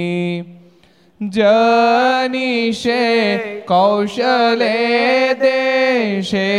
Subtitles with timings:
[1.21, 3.03] जनिषे
[3.69, 4.79] कौशले
[5.43, 6.51] देशे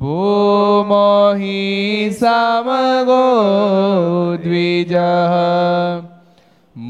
[0.00, 1.58] भूमोहि
[2.20, 3.24] सामगो
[4.44, 5.34] द्विजः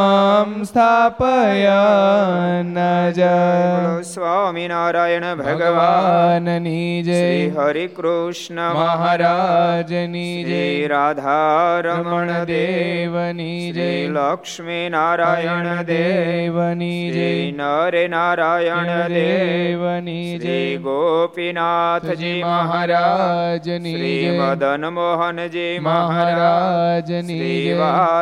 [0.63, 2.73] સ્થાપયન
[3.13, 14.89] જય સ્વામિનારાયણ ભગવાન ભગવાનની જય હરિ કૃષ્ણ મહારાજની જય રાધારમણ રમણ દેવ દેવની જય લક્ષ્મી
[14.89, 26.39] નારાયણ દેવની જય નરે નારાયણ દેવની જય ગોપીનાથજી મહારાજ મહારાજની શ્રી જય મદન મોહનજી મહારાજ
[26.39, 27.75] મહારાજની શ્રી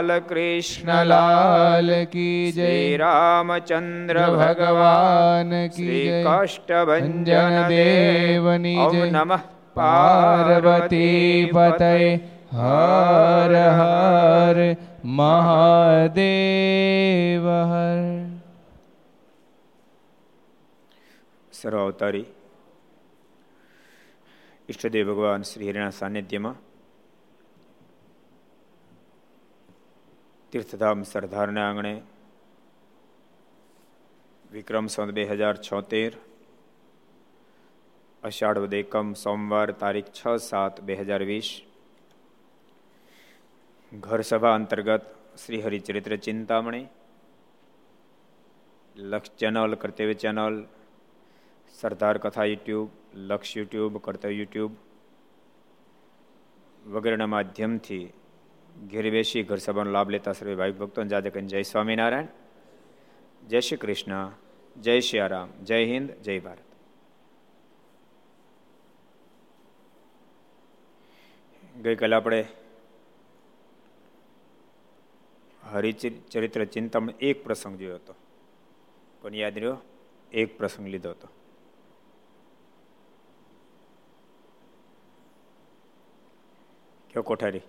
[0.06, 6.24] જય કૃષ્ણ લાલ કી જય રામચંદ્ર ભગવાન કી જય.
[6.24, 9.10] કષ્ટભંજન દેવ દેવની જય.
[9.10, 9.40] નમઃ
[9.74, 12.20] પાર્વતી પતય.
[12.52, 18.26] હર હર મહાદેવ હર.
[21.52, 22.24] સર્વ અવતારી.
[24.68, 26.54] ઈષ્ટદેવ ભગવાન શ્રી હરિના સાનિધ્યમાં
[30.56, 31.94] તીર્થધામ સરદારના આંગણે
[34.50, 36.12] વિક્રમ સંત બે હજાર છોતેર,
[38.22, 41.50] અષાઢ એકમ સોમવાર તારીખ છ સાત બે હજાર વીસ
[43.92, 45.04] ઘર સભા અંતર્ગત
[45.36, 46.86] શ્રી હરિચરિત્ર ચિંતામણી,
[48.96, 50.54] લક્ષ ચેનલ, કર્તવ્ય ચેનલ,
[51.74, 52.88] સરદાર કથા યુટ્યુબ,
[53.30, 54.72] લક્ષ યુટ્યુબ, કર્તવ્ય યુટ્યુબ
[56.92, 58.06] વગેરેના માધ્યમથી
[58.84, 62.26] ઘેર બેસી ઘર સભાનો લાભ લેતા સર્વે ભાઈ ભક્તો જાજકન જય સ્વામિનારાયણ,
[63.46, 64.30] જય શ્રી કૃષ્ણ,
[64.80, 66.58] જય શ્રી રામ, જય હિન્દ, જય ભારત.
[71.76, 72.46] ગઈકાલે આપણે
[75.72, 78.14] હરિચરિત્ર ચિંતામણ એક પ્રસંગ જોયો હતો.
[79.22, 79.78] પણ યાદ રહ્યો,
[80.32, 81.28] એક પ્રસંગ લીધો હતો.
[87.10, 87.60] કયો કોઠારી?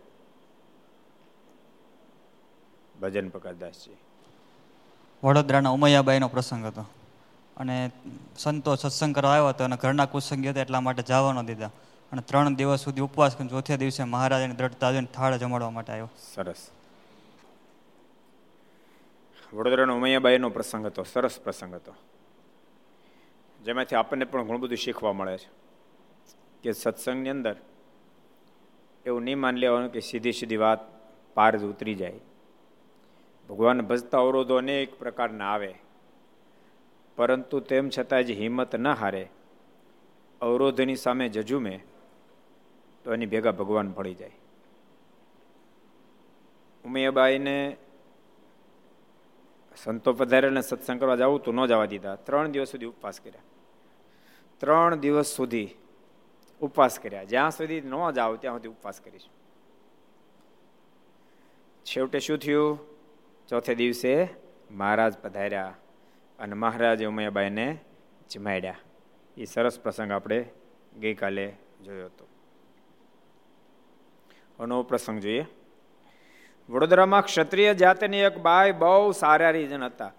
[3.02, 3.98] ભજન પ્રકાશદાસજી.
[5.24, 6.86] વડોદરાના ઉમૈયાબાઈનો પ્રસંગ હતો.
[7.58, 7.92] અને
[8.38, 11.68] સંતો સત્સંગ કરવા આવ્યો હતો અને ઘરના કુસંગી હતા એટલા માટે જવા ન દીધા.
[12.12, 16.10] અને ત્રણ દિવસ સુધી ઉપવાસ કરીને ચોથે દિવસે મહારાજાની દ્રઢતા આવીને થાળ જમાડવા માટે આવ્યો.
[16.34, 16.70] સરસ.
[19.54, 21.94] વડોદરાનો ઉમૈયાબાઈનો પ્રસંગ હતો સરસ પ્રસંગ હતો.
[23.64, 25.50] જેમાંથી આપણને પણ ઘણું બધું શીખવા મળે છે
[26.64, 27.56] કે સત્સંગની અંદર
[29.06, 30.80] એવું નહીં માની લેવાનું કે સીધી સીધી વાત
[31.34, 32.14] પાર જ ઉતરી જાય.
[33.50, 35.76] ભગવાન ભજતા અવરોધો અનેક પ્રકારના આવે,
[37.16, 39.30] પરંતુ તેમ છતાં જે હિંમત ન હારે.
[40.42, 41.80] અવરોધની સામે જજુમે,
[43.04, 44.32] તો એની ભેગા ભગવાન પડી જાય.
[46.86, 47.78] ઉમિયાબાઈને
[49.84, 52.16] સંતો પધારેલા સત્સંગ કરવા જવું તો ન જવા દીધા.
[52.16, 53.42] ત્રણ દિવસ સુધી ઉપવાસ કર્યા.
[54.58, 55.70] ત્રણ દિવસ સુધી
[56.62, 57.24] ઉપવાસ કર્યા.
[57.24, 59.34] જ્યાં સુધી ન જાવ ત્યાં સુધી ઉપવાસ કરીશું.
[61.86, 62.97] છેવટે શું થયું?
[63.50, 64.28] ચોથે દિવસે
[64.72, 65.74] મહારાજ પધાર્યા
[66.40, 67.80] અને મહારાજે ઉમયાબાઈને
[68.30, 68.76] જમાડ્યા.
[69.38, 70.46] એ સરસ પ્રસંગ આપણે
[71.00, 71.56] ગઈકાલે
[71.86, 72.28] જોયો હતો.
[74.66, 75.46] નવો પ્રસંગ જોઈએ.
[76.70, 80.12] વડોદરામાં ક્ષત્રિય જાતિની એક બાઈ બહુ સારા રીજન હતા.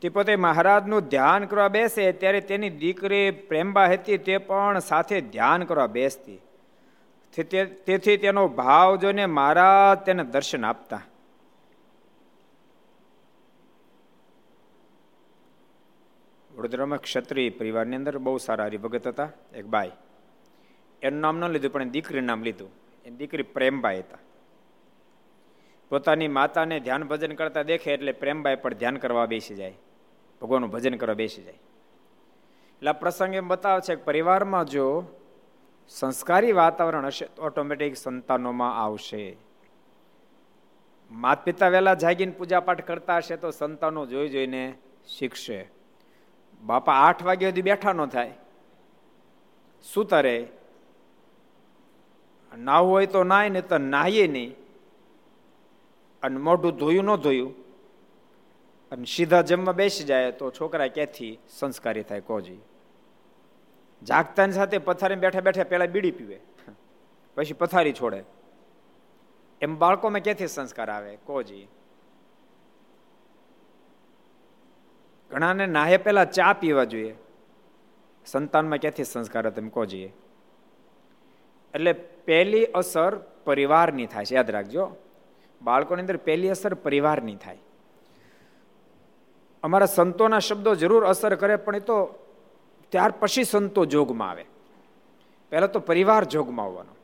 [0.00, 5.64] તે પોતે મહારાજનું ધ્યાન કરવા બેસે ત્યારે તેની દીકરી પ્રેમબા હતી તે પણ સાથે ધ્યાન
[5.64, 6.40] કરવા બેસતી.
[7.36, 11.02] તેથી તેનો ભાવ જોઈને મહારાજ તેને દર્શન આપતા.
[16.54, 19.28] વડોદરામાં ક્ષત્રિય પરિવારની અંદર બહુ સારા હરિભગત હતા.
[19.54, 19.90] એક બાઈ
[21.02, 22.70] એનું નામ ન લીધું, પણ દીકરીનું નામ લીધું.
[23.04, 24.18] એ દીકરી પ્રેમબાઈ હતા.
[25.90, 29.74] પોતાની માતાને ધ્યાન ભજન કરતા દેખે એટલે પ્રેમબાઈ પણ ધ્યાન કરવા બેસી જાય.
[30.42, 31.54] ભગવાનનું ભજન કરવા બેસી જાય.
[31.54, 34.86] એટલે પ્રસંગ એમ બતાવે છે કે પરિવારમાં જો
[35.88, 39.36] સંસ્કારી વાતાવરણ હશે તો ઓટોમેટિક સંતાનોમાં આવશે.
[41.10, 44.74] માત પિતા વહેલા જાગીને પૂજાપાઠ કરતા હશે તો સંતાનો જોઈ જોઈને
[45.08, 45.70] શીખશે.
[46.62, 48.32] બાપા આઠ વાગ્યા સુધી બેઠા ન થાય.
[49.92, 50.48] શું તરે
[52.58, 54.56] નાવું હોય તો નાય ને તો નાહીએ નહીં.
[56.22, 57.54] અને મોઢું ધોયું ન ધોયું.
[58.92, 62.58] અને સીધા જમવા બેસી જાય તો છોકરા ક્યાંથી સંસ્કારી થાય કોજી
[64.02, 66.40] જાગતાની સાથે પથારી બેઠા બેઠા પેલા બીડી પીવે.
[67.34, 68.24] પછી પથારી છોડે.
[69.60, 71.16] એમ બાળકોમાં ક્યાંથી સંસ્કાર આવે?
[71.16, 71.68] કોજી
[75.30, 77.14] ઘણાને નાહે પેલા ચા પીવા જોઈએ.
[78.26, 80.12] સંતાનમાં ક્યાંથી સંસ્કાર તમે કોજીએ
[81.74, 84.34] એટલે પહેલી અસર પરિવારની થાય છે.
[84.34, 84.96] યાદ રાખજો.
[85.62, 87.58] બાળકોની અંદર પહેલી અસર પરિવારની થાય.
[89.62, 91.96] અમારા સંતોના શબ્દો જરૂર અસર કરે, પણ એ તો
[92.96, 94.44] ત્યાર પછી સંતો જોગમાં આવે.
[95.50, 96.94] પહેલાં તો પરિવાર જોગમાં આવવાનો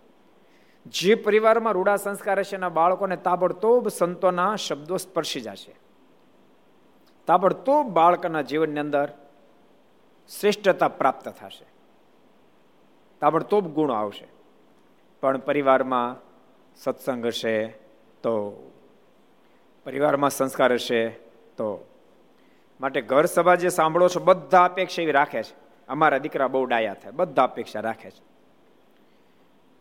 [0.87, 5.75] જે પરિવારમાં રૂડા સંસ્કાર હશે એના બાળકોને તાબડતોબ સંતોના શબ્દો સ્પર્શી જશે.
[7.27, 9.13] તાબડતોબ બાળકના જીવનની અંદર
[10.41, 11.67] શ્રેષ્ઠતા પ્રાપ્ત થશે.
[13.21, 14.27] તાબડતોબ ગુણ આવશે.
[15.21, 16.17] પણ પરિવારમાં
[16.77, 17.67] સત્સંગ હશે
[18.23, 18.33] તો
[19.85, 21.09] પરિવારમાં સંસ્કાર હશે
[21.57, 21.89] તો.
[22.81, 25.62] માટે ઘર સભા જે સાંભળો છો, બધા અપેક્ષા એવી રાખે છે.
[25.89, 27.13] અમારા દીકરા બહુ ડાયા થાય.
[27.13, 28.33] બધા અપેક્ષા રાખે છે.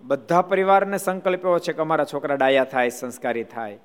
[0.02, 3.80] બધા પરિવારને સંકલ્પ એવો છે કે અમારા છોકરા ડાયા થાય, સંસ્કારી થાય.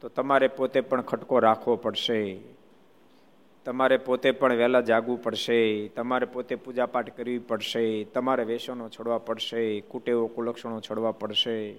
[0.00, 2.40] તો તમારે પોતે પણ ખટકો રાખવો પડશે.
[3.64, 5.88] તમારે પોતે પણ વહેલા જાગવું પડશે.
[5.88, 8.04] તમારે પોતે પૂજાપાઠ કરવી પડશે.
[8.04, 9.80] તમારે વેસનો છોડવા પડશે.
[9.80, 11.74] કુટેવો, કુલક્ષણો છોડવા પડશે.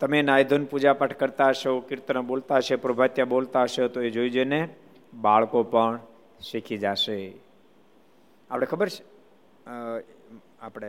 [0.00, 4.68] તમે નાયધન પૂજાપાઠ કરતા હશો, કીર્તન બોલતા હશે, પ્રભાત્યા બોલતા હશો, તો એ જોઈ જોઈને
[5.14, 6.00] બાળકો પણ
[6.40, 7.34] શીખી જશે.
[8.50, 9.02] આપણે ખબર છે?
[10.60, 10.88] આપણે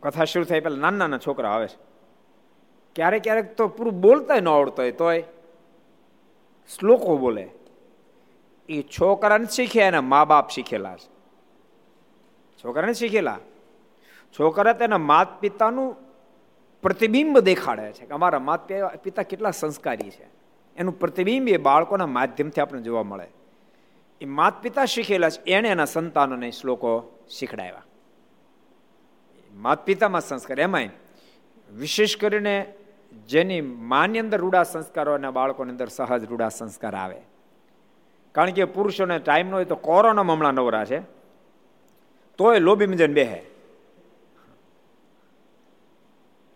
[0.00, 1.78] કથા શરૂ થાય પહેલાં નાના નાના છોકરા આવે છે.
[2.96, 5.20] ક્યારેક ક્યારેક તો પૂરું બોલતા ન આવડતો હોય તોય
[6.68, 7.48] શ્લોકો બોલે.
[8.68, 11.08] એ છોકરાને શીખ્યા એના મા બાપ શીખેલા છે.
[12.64, 13.38] છોકરાને શીખેલા.
[14.38, 15.96] છોકરા તેના માત પિતાનું
[16.82, 18.68] પ્રતિબિંબ દેખાડે છે કે અમારા માત
[19.02, 20.26] પિતા કેટલા સંસ્કારી છે.
[20.76, 23.28] એનું પ્રતિબિંબ એ બાળકોના માધ્યમથી આપણે જોવા મળે.
[24.20, 25.50] એ માત પિતા શીખેલા છે.
[25.50, 27.84] એણે એના સંતાનોને શ્લોકો શીખડાવ્યા.
[29.54, 30.60] માત પિતામાં સંસ્કાર.
[30.60, 30.90] એમાંય
[31.74, 32.74] વિશેષ કરીને
[33.28, 37.20] જેની માની અંદર રૂડા સંસ્કારો અને બાળકોની અંદર સહજ રૂડા સંસ્કાર આવે.
[38.32, 41.00] કારણ કે પુરુષોને ટાઈમ ન હોય તો કોરોના હમણાં નવરા છે.
[42.38, 43.42] તોય લોબી મજન બેહે.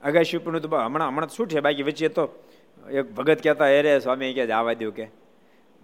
[0.03, 1.61] અગાશી પણ હમણાં હમણાં શું છે?
[1.61, 2.45] બાકી વચ્ચે તો
[2.91, 5.22] એક ભગત કહેતા, અરે સ્વામી કે જવા દઉં કે.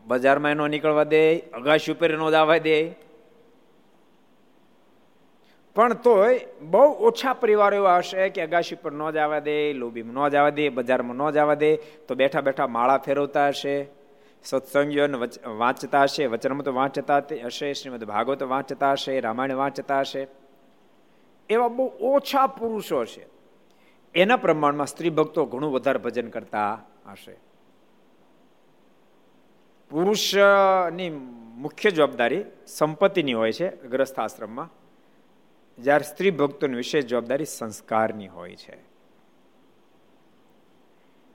[0.08, 2.78] બજારમાં એનો નીકળવા દે, અગાશી ઉપર એનો દાવા દે.
[5.74, 10.28] પણ તોય બહુ ઓછા પરિવારો એવા હશે કે અગાશી પર ન જવા દે, લોબીમાં ન
[10.28, 13.76] જવા દે, બજારમાં ન જવા દે, તો બેઠા બેઠા માળા ફેરવતા હશે,
[14.44, 15.04] સત્સંગીઓ
[15.56, 20.26] વાંચતા હશે વચનમત વાંચતા હશે, શ્રીમદ ભાગવત વાંચતા હશે, રામાયણ વાંચતા હશે.
[21.50, 23.26] એવા બહુ ઓછા પુરુષો છે
[24.14, 27.36] એના પ્રમાણમાં સ્ત્રી ભક્તો ઘણું વધારે ભજન કરતા હશે.
[29.90, 31.10] પુરુષની
[31.64, 34.70] મુખ્ય જવાબદારી સંપત્તિની હોય છે ગ્રસ્થ આશ્રમમાં
[35.78, 38.76] જ્યારે સ્ત્રી ભક્તોની વિશેષ જવાબદારી સંસ્કારની હોય છે.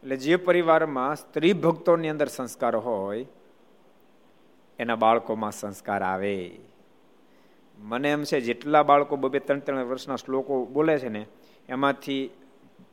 [0.04, 3.26] એટલે જે પરિવારમાં સ્ત્રી ભક્તોની અંદર સંસ્કાર હોય,
[4.80, 6.60] એના બાળકોમાં સંસ્કાર આવે.
[7.78, 11.26] મને એમ છે, જેટલા બાળકો બબે ત્રણ ત્રણ વર્ષના શ્લોકો બોલે છે ને,
[11.70, 12.30] એમાંથી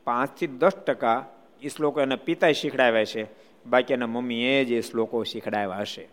[0.03, 1.25] પાંચથી દસ ટકા
[1.61, 3.50] એ શ્લોકો એના પિતાએ શીખડાવ્યા છે.
[3.65, 6.09] બાકી એના મમ્મીએ જ શ્લોકો શીખડાવ્યા હશે.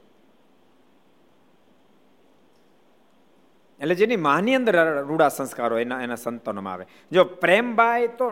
[3.81, 6.87] એટલે જેની માની અંદર રૂડા સંસ્કારો, એના એના સંતાનોમાં આવે.
[7.12, 8.31] જો પ્રેમભાઈ તો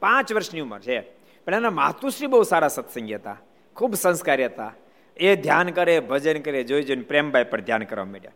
[0.00, 1.00] પાંચ વર્ષની ઉંમર છે.
[1.44, 3.36] પણ એના માતુશ્રી બહુ સારા સત્સંગી હતા.
[3.76, 4.74] ખૂબ સંસ્કારી હતા.
[5.16, 8.32] એ ધ્યાન કરે, ભજન કરે, જોઈ જોઈને પ્રેમભાઈ પર ધ્યાન કરવા માંડ્યા.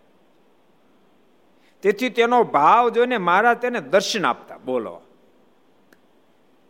[1.83, 5.01] તેથી તેનો ભાવ જોઈને મહારાજ તેને દર્શન આપતા, બોલો.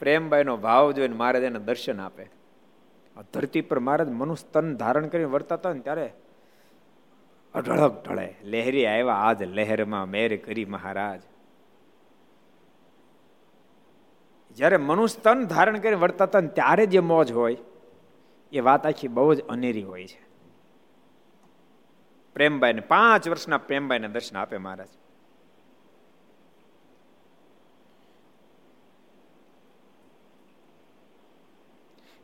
[0.00, 2.41] પ્રેમભાઈનો ભાવ જોઈને મહારાજ એને દર્શન આપે.
[3.20, 6.12] ધરતી પર મહારાજ મનુષ્ય તન ધારણ કરીને વર્તા હતા ને ત્યારે
[7.54, 8.34] અઢળક ઢળે.
[8.44, 11.20] લહેરી આવ્યા આજ લહેરમાં મેર કરી મહારાજ.
[14.50, 17.56] જ્યારે મનુષ્ય તન ધારણ કરીને વર્તા હતા ત્યારે જે મોજ હોય,
[18.52, 20.32] એ વાત આખી બહુ જ અનેરી હોય છે.
[22.34, 24.88] પ્રેમભાઈને પાંચ વર્ષના પ્રેમભાઈને દર્શન આપે મહારાજ.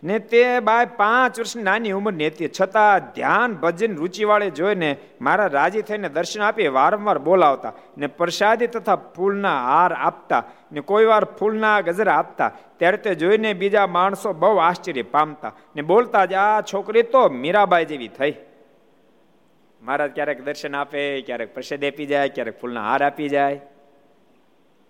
[0.02, 5.82] ને તે બાય પાંચ વર્ષની નાની ઉંમરની હતી છતાં ધ્યાન ભજન રુચિવાળે જોઈને મારા રાજી
[5.82, 11.80] થઈને દર્શન આપી વારંવાર બોલાવતા ને પ્રસાદી તથા ફૂલના હાર આપતા ને કોઈ વાર ફૂલના
[11.80, 12.52] ગજરા આપતા.
[12.76, 17.84] ત્યારે તે જોઈને બીજા માણસો બહુ આશ્ચર્ય પામતા ને બોલતા જ, આ છોકરી તો મીરાબાઈ
[17.84, 18.34] જેવી થઈ.
[19.82, 23.60] મહારાજ ક્યારેક દર્શન આપે, ક્યારેક પ્રસાદ આપી જાય, ક્યારેક ફૂલના હાર આપી જાય.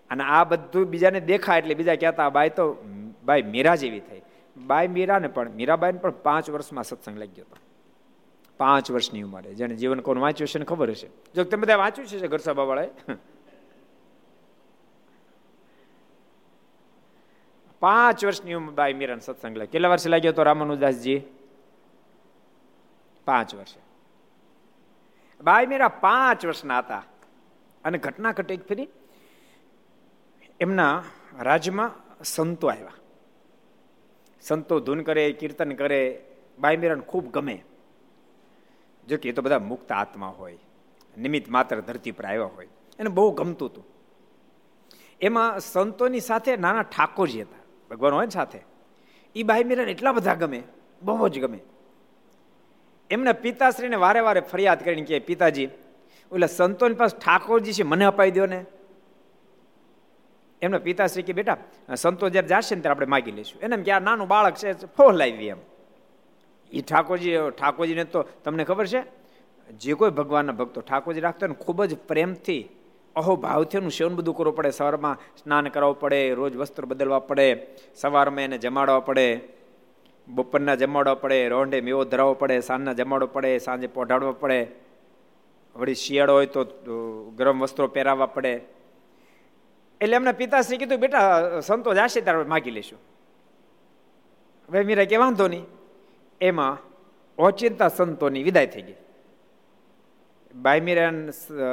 [0.09, 2.83] અને આ બધું બીજાને દેખાય એટલે બીજા કહેતા બાઈ તો,
[3.23, 4.21] બાઈ મીરા જેવી થઈ.
[4.65, 7.57] બાઈ મીરાને પણ, મીરાબાઈને પણ પાંચ વર્ષમાં સત્સંગ લાગ્યો હતો.
[8.57, 11.09] પાંચ વર્ષની ઉંમરે જેને જીવન કોણ વાંચ્યું છે ને ખબર હશે.
[11.35, 12.89] જો તમે બધા વાંચ્યું છે ઘરસભા વાળાએ
[17.79, 19.71] પાંચ વર્ષની ઉંમર બાઈ મીરાને સત્સંગ લાગ્યો.
[19.71, 21.21] કેટલા વર્ષે લાગ્યો હતો રામાનુદાસજી
[23.25, 23.79] પાંચ વર્ષે.
[25.43, 27.03] બાઈ મીરા પાંચ વર્ષના હતા.
[27.83, 28.87] અને ઘટના ઘટે ફરી
[30.59, 31.03] એમના
[31.39, 31.91] રાજ્યમાં
[32.23, 32.91] સંતો આવ્યા.
[34.41, 36.21] સંતો ધૂન કરે, કીર્તન કરે
[36.59, 37.63] બાઈ મીરાને ખૂબ ગમે.
[39.07, 40.57] જો કે એ તો બધા મુક્ત આત્મા હોય,
[41.17, 42.67] નિમિત્ત માત્ર ધરતી પર આવ્યા હોય,
[42.99, 43.85] એને બહુ ગમતું હતું.
[45.21, 48.59] એમાં સંતોની સાથે નાના ઠાકોરજી હતા, ભગવાન હોય ને સાથે.
[49.35, 50.63] એ બાઈ મીરાને એટલા બધા ગમે,
[51.01, 51.59] બહુ જ ગમે.
[53.09, 55.69] એમના પિતાશ્રીને વારે વારે ફરિયાદ કરીને કે પિતાજી,
[56.31, 58.65] ઓલા સંતોની પાસે ઠાકોરજી છે, મને અપાઈ દો ને
[60.61, 61.57] એમના પિતાશ્રી કે, બેટા,
[61.95, 63.61] સંતો જ્યારે જશે ને ત્યારે આપણે માગી લઈશું.
[63.61, 65.57] એને કે, આ નાનું બાળક છે, ફોહ લાવી એમ.
[66.71, 69.01] એ ઠાકોરજી, ઠાકોરજીને તો તમને ખબર છે,
[69.71, 72.69] જે કોઈ ભગવાનના ભક્તો ઠાકોરજી રાખતો ને, ખૂબ જ પ્રેમથી,
[73.15, 74.71] અહોભાવથી એનું સેવન બધું કરવું પડે.
[74.71, 79.39] સવારમાં સ્નાન કરાવવું પડે, રોજ વસ્ત્ર બદલવા પડે, સવારમાં એને જમાડવા પડે,
[80.27, 84.67] બપોરના જમાડવા પડે, રોંઢે મેવો ધરાવવો પડે, સાંજના જમાડવો પડે, સાંજે પોઢાડવો પડે.
[85.75, 86.63] વળી શિયાળો હોય તો
[87.35, 88.61] ગરમ વસ્ત્રો પહેરાવવા પડે.
[90.01, 92.99] એટલે એમના પિતાશ્રી કીધું, બેટા સંતો જશે ત્યારે માગી લઈશું
[94.69, 95.65] હવે મીરા કે, વાંધો નહીં.
[96.41, 96.77] એમાં
[97.37, 98.99] ઓચિંતા સંતોની વિદાય થઈ ગઈ.
[100.55, 101.09] બાઈ મીરા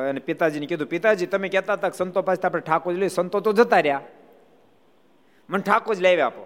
[0.09, 3.81] અને પિતાજીને કીધું, પિતાજી, તમે કહેતા હતા સંતો પાસે આપણે ઠાકોર લઈ સંતો તો જતા
[3.81, 4.05] રહ્યા.
[5.49, 6.45] મને ઠાકોર જ લાવી આપો.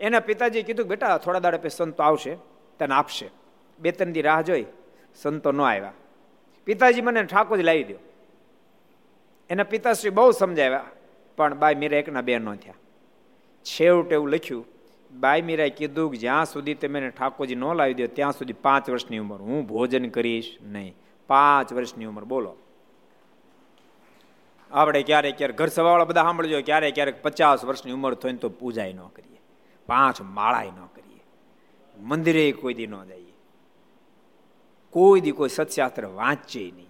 [0.00, 2.32] એના પિતાજીએ કીધું, બેટા, થોડા દાડા પછી સંતો આવશે,
[2.78, 3.26] તને આપશે.
[3.78, 4.66] બે ત્રણ દી રાહ જોઈ,
[5.16, 5.96] સંતો ન આવ્યા.
[6.66, 7.98] પિતાજી મને ઠાકોર જ લાવી દો
[9.50, 10.84] એના પિતાશ્રી બહુ સમજાવ્યા,
[11.36, 12.74] પણ બાઈ મીરા એકના બે ન થયા.
[13.62, 14.66] છેવટે એવું લખ્યું,
[15.12, 19.18] બાઈ મીરાએ કીધું કે જ્યાં સુધી તમે ઠાકોરજી ન લાવી દો, ત્યાં સુધી પાંચ વર્ષની
[19.18, 19.36] ઉંમર.
[19.36, 20.94] હું ભોજન કરીશ નહીં.
[21.26, 22.56] પાંચ વર્ષની ઉંમર, બોલો.
[24.70, 28.92] આપણે ક્યારેક ક્યારેક ઘર સવાવાળા બધા સાંભળજો, ક્યારેક ક્યારેક પચાસ વર્ષની ઉંમર થઈને તો પૂજાય
[28.92, 29.40] ન કરીએ.
[29.86, 31.24] પાંચ માળાય ન કરીએ.
[32.00, 33.34] મંદિરે કોઈ દી ન જઈએ.
[34.90, 36.87] કોઈ દી કોઈ સત્શાસ્ત્ર વાંચે નહીં.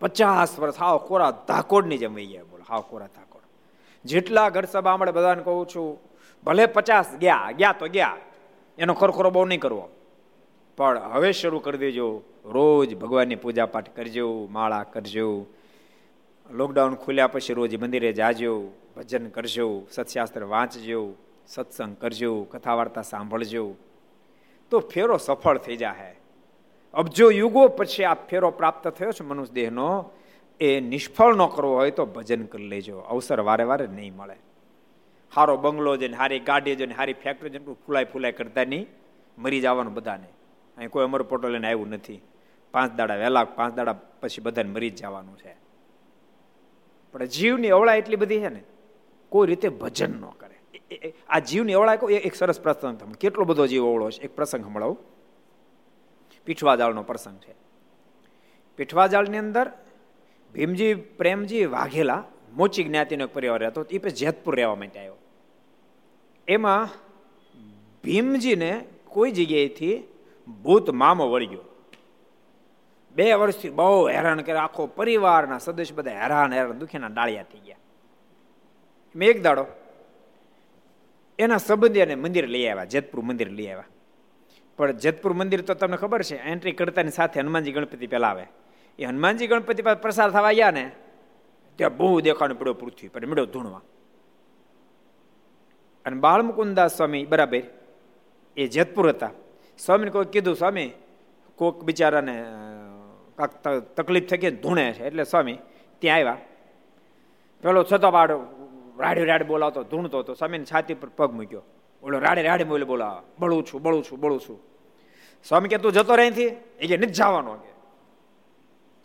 [0.00, 3.44] પચાસ વર્ષ હાવ કોરા ધાકોડની જેમ વહી ગયા બોલો, હાવ કોરા ધાકોડ.
[4.04, 5.98] જેટલા ઘર સભા આપણે બધાને કહું છું,
[6.44, 8.16] ભલે પચાસ ગયા ગયા તો ગયા,
[8.78, 9.88] એનો ખરખરો બહુ નહીં કરવો.
[10.76, 15.46] પણ હવે શરૂ કરી દેજો, રોજ ભગવાનની પૂજા પાઠ કરજો, માળા કરજો
[16.50, 18.52] લોકડાઉન ખુલ્યા પછી રોજ મંદિરે જાજો,
[18.96, 21.14] ભજન કરજો, સત્શાસ્ત્ર વાંચજો,
[21.46, 23.64] સત્સંગ કરજો કથા વાર્તા સાંભળજો.
[24.70, 26.15] તો ફેરો સફળ થઈ જાય
[26.96, 30.10] અબજો યુગો પછી આ ફેરો પ્રાપ્ત થયો છે મનુષ્ય દેહનો
[30.60, 32.98] એ નિષ્ફળ ન કરવો હોય તો ભજન કરી લેજો.
[32.98, 34.36] અવસર વારે વારે નહીં મળે.
[35.34, 38.86] સારો બંગલો જઈને સારી ગાડી જઈને સારી ફેક્ટરી જઈને ફૂલાય ફૂલાય કરતા નહીં.
[39.38, 40.26] મરી જવાનું બધાને.
[40.76, 42.20] અહીં કોઈ અમર પોટો લઈને આવ્યું નથી.
[42.72, 45.56] પાંચ દાડા વહેલા, પાંચ દાડા પછી બધાને મરી જ જવાનું છે.
[47.12, 48.62] પણ જીવની અવળા એટલી બધી છે ને,
[49.28, 51.14] કોઈ રીતે ભજન ન કરે.
[51.28, 54.22] આ જીવની અવળા એક સરસ પ્રસંગ કેટલો બધો જીવ અવળો છે.
[54.22, 55.15] એક પ્રસંગ સંભળાવું.
[56.46, 57.54] પીઠવાજાળનો પ્રસંગ છે.
[58.76, 59.70] પીઠવાજાળની અંદર
[60.54, 65.18] ભીમજી, પ્રેમજી વાઘેલા મોચી જ્ઞાતિનો એક પરિવાર રહેતો એ પછી જેતપુર રહેવા માટે આવ્યો.
[66.48, 66.88] એમાં
[68.04, 69.94] ભીમજીને કોઈ જગ્યાએથી
[70.62, 71.64] ભૂત મામો વળગ્યો
[73.16, 74.62] બે વર્ષથી બહુ હેરાન કર્યા.
[74.62, 77.76] આખો પરિવારના સદસ્ય બધા હેરાન હેરાન, દુખીના ડાળિયા થઈ ગયા.
[79.16, 79.66] મેં એક દાડો
[81.38, 83.95] એના સંબંધી મંદિર લઈ આવ્યા, જેતપુર મંદિર લઈ આવ્યા.
[84.76, 88.46] પણ જેતપુર મંદિર તો તમને ખબર છે એન્ટ્રી કરતાની સાથે હનુમાનજી ગણપતિ પેલા આવે.
[88.98, 90.90] એ હનુમાનજી ગણપતિ પાસે પ્રસાર થવા ગયા ને,
[91.76, 93.80] ત્યાં બહુ દેખાણું પડ્યો પૃથ્વી પર, મેળો ધૂણવા.
[96.04, 97.62] અને બાળમુકુદાસ સ્વામી બરાબર,
[98.56, 99.30] એ જેતપુર હતા.
[99.78, 100.90] સ્વામીને કોઈ કીધું, સ્વામી,
[101.56, 102.44] કોક બિચારાને
[103.36, 105.06] કાંક તકલીફ થઈ ગઈ ધૂણે છે.
[105.06, 105.58] એટલે સ્વામી
[105.98, 106.36] ત્યાં આવ્યા.
[107.62, 108.30] પેલો છતો બાળ
[108.98, 110.34] રાડી રાડ બોલાવતો, ધૂણતો હતો.
[110.34, 111.62] સ્વામીને છાતી પર પગ મૂક્યો.
[112.02, 114.60] ઓલો રાડે રાડે બોલે બોલા, બળું છું બળું છું બળું છું.
[115.44, 117.72] સ્વામી કે, તું જતો રહી એ કે, નથી જવાનો કે.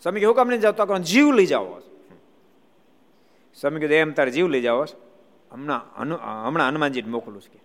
[0.03, 1.79] સ્વામી કે હુકમ નહીં જાવ તો જીવ લઈ જાઓ.
[3.55, 4.85] સ્વામી કીધું એમ તારે જીવ લઈ જાઓ.
[5.51, 6.01] હમણાં
[6.47, 7.59] હમણાં હનુમાનજીને મોકલું છે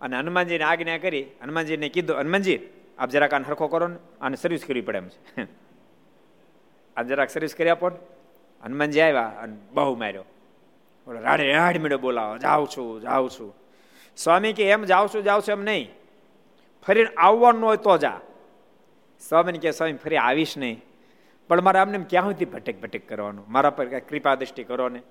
[0.00, 2.60] અને હનુમાનજીને આજ્ઞા કરી, હનુમાનજીને કીધું, હનુમાનજી,
[2.98, 5.42] આપ જરાક આને હરખો કરો ને, આને સર્વિસ કરવી પડે એમ છે.
[6.96, 7.88] આ જરાક સર્વિસ કરી આપો
[8.62, 10.24] હનુમાનજી આવ્યા અને બહુ માર્યો.
[11.08, 13.61] રાડે રાડ મેળો બોલાવો, જાઉં છું જાઉં છું.
[14.16, 15.90] સ્વામી કે, એમ જાવ છું જાવ છું એમ નહીં.
[16.86, 18.20] ફરી આવવાનું હોય તો જા.
[19.28, 20.82] સ્વામીને કે સ્વામી, ફરી આવીશ નહીં.
[21.48, 23.44] પણ મારે આમને ક્યાં સુધી ભટેક ભટેક કરવાનું?
[23.48, 25.02] મારા પર કૃપા દ્રષ્ટિ કરો ને.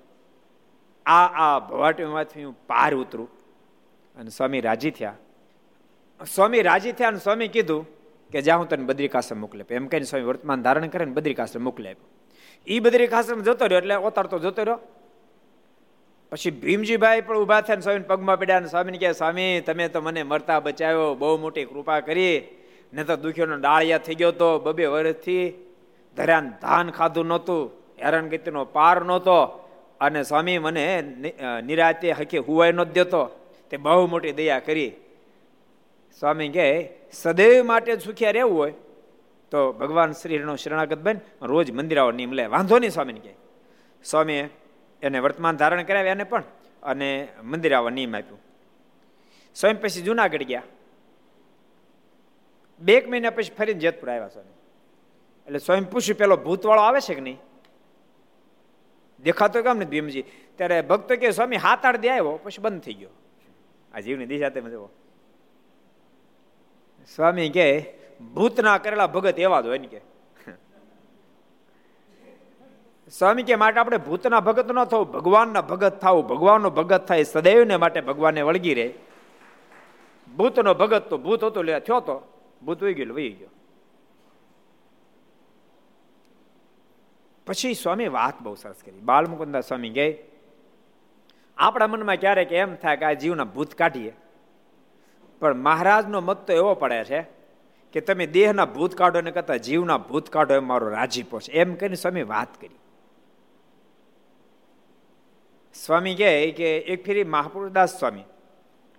[1.06, 3.28] આ આ ભવાટીમાંથી હું પાર ઉતરું.
[4.16, 5.14] અને સ્વામી રાજી થયા.
[6.34, 7.86] સ્વામી રાજી થયા અને સ્વામી કીધું
[8.30, 11.96] કે જ્યાં હું તને બદ્રિકાશ્રમ મોકલે એમ કહીને સ્વામી વર્તમાન ધારણ કરે ને બદ્રિકાશ્રમ મોકલે
[12.66, 14.78] એ બદ્રિકાશ્રમ જતો રહ્યો, એટલે ઓતારતો જતો રહ્યો.
[16.32, 20.60] પછી ભીમજીભાઈ પણ ઊભા થયા સ્વામી પગમાં પડ્યા અને સ્વામીને સ્વામી, તમે તો મને મરતા
[20.60, 22.36] બચાવ્યો, બહુ મોટી કૃપા કરી.
[22.92, 25.44] ને તો દુખ્યોનો ડાળિયા થઈ ગયો તો બબે વર્ષથી
[26.16, 27.60] ધર્યાન ધાન ખાધું નહોતું
[28.04, 29.36] હેરાનગતિનો પાર નહોતો.
[30.00, 30.84] અને સ્વામી મને
[31.64, 33.22] નિરાતે હકે હુવાય નહોતો દેતો.
[33.70, 34.92] તે બહુ મોટી દયા કરી.
[36.20, 36.68] સ્વામી કહે,
[37.12, 38.74] સદૈવ માટે સુખિયા રહેવું હોય
[39.52, 42.12] તો ભગવાન શ્રીનો શરણાગત બન, રોજ મંદિર આવો
[42.50, 43.34] વાંધો નહીં, સ્વામીને કહે.
[44.04, 44.44] સ્વામીએ
[45.02, 46.42] એને વર્તમાન ધારણ કરાવ્યા એને પણ,
[46.82, 48.40] અને મંદિર આવવા નિયમ આપ્યું.
[49.54, 50.62] સ્વયં પછી જુનાગઢ ગયા.
[52.80, 54.52] બે મહિના પછી ફરીને જેતપુર આવ્યા સ્વામી.
[55.46, 57.38] એટલે સ્વયં પૂછ્યું, પેલો ભૂતવાળો આવે છે કે નહીં?
[59.22, 60.22] દેખાતો કેમ ને ભીમજી?
[60.56, 63.08] ત્યારે ભક્તો કે સ્વામી હાથ આડ દે આવ્યો, પછી બંધ થઈ ગયો.
[63.94, 64.86] આ જીવની દિશા તેમ
[67.16, 67.94] સ્વામી કે
[68.34, 70.00] ભૂતના કરેલા ભગત એવા જ હોય ને કે
[73.18, 77.76] સ્વામી કે માટે આપણે ભૂતના ભગત ન થવું ભગવાનના ભગત થવું ભગવાનનો ભગત થાય સદૈવને
[77.76, 78.94] માટે ભગવાનને વળગી રહે.
[80.36, 82.42] ભૂતનો ભગત તો ભૂત હતો, લે થયો તો.
[82.62, 83.48] ભૂત વહી ગયેલો, વહી ગયો.
[87.46, 89.00] પછી સ્વામી વાત બહુ સરસ કરી.
[89.00, 90.18] બાલમુકુંદા સ્વામી ગઈ
[91.56, 94.16] આપણા મનમાં ક્યારેક એમ થાય કે આ જીવના ભૂત કાઢીએ.
[95.40, 97.26] પણ મહારાજનો મત તો એવો પડે છે
[97.92, 101.52] કે તમે દેહના ભૂત કાઢો ને કરતા જીવના ભૂત કાઢો એમ મારો રાજીપો છે.
[101.52, 102.78] એમ કરીને સ્વામી વાત કરી.
[105.74, 108.24] સ્વામી કહે કે એક ફેરી મહાપુરુષદાસ સ્વામી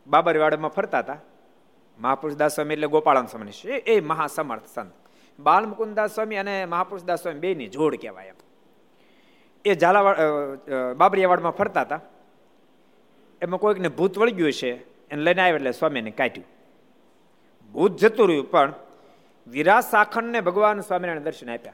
[0.08, 1.18] બાબરવાડામાં ફરતા હતા.
[2.00, 3.52] મહાપુરુષદાસ સ્વામી એટલે ગોપાળન સ્વામી
[3.86, 4.94] એ મહાસમર્થ સંત.
[5.40, 8.36] બાલમુકુદાસ સ્વામી અને મહાપુરુષદાસ સ્વામી બેની જોડ કહેવાય એમ.
[9.66, 10.18] એ ઝાલાવાડ
[10.98, 12.00] બાબરિયાવાડમાં ફરતા હતા.
[13.42, 14.72] એમાં કોઈકને ભૂત વળગ્યું છે
[15.12, 16.48] એને લઈને આવ્યો એટલે સ્વામીને કાઢ્યું.
[17.74, 18.74] ભૂત જતું રહ્યું, પણ
[19.48, 21.74] વિરાસ સાખંડને ભગવાન સ્વામિનારાયણ દર્શન આપ્યા.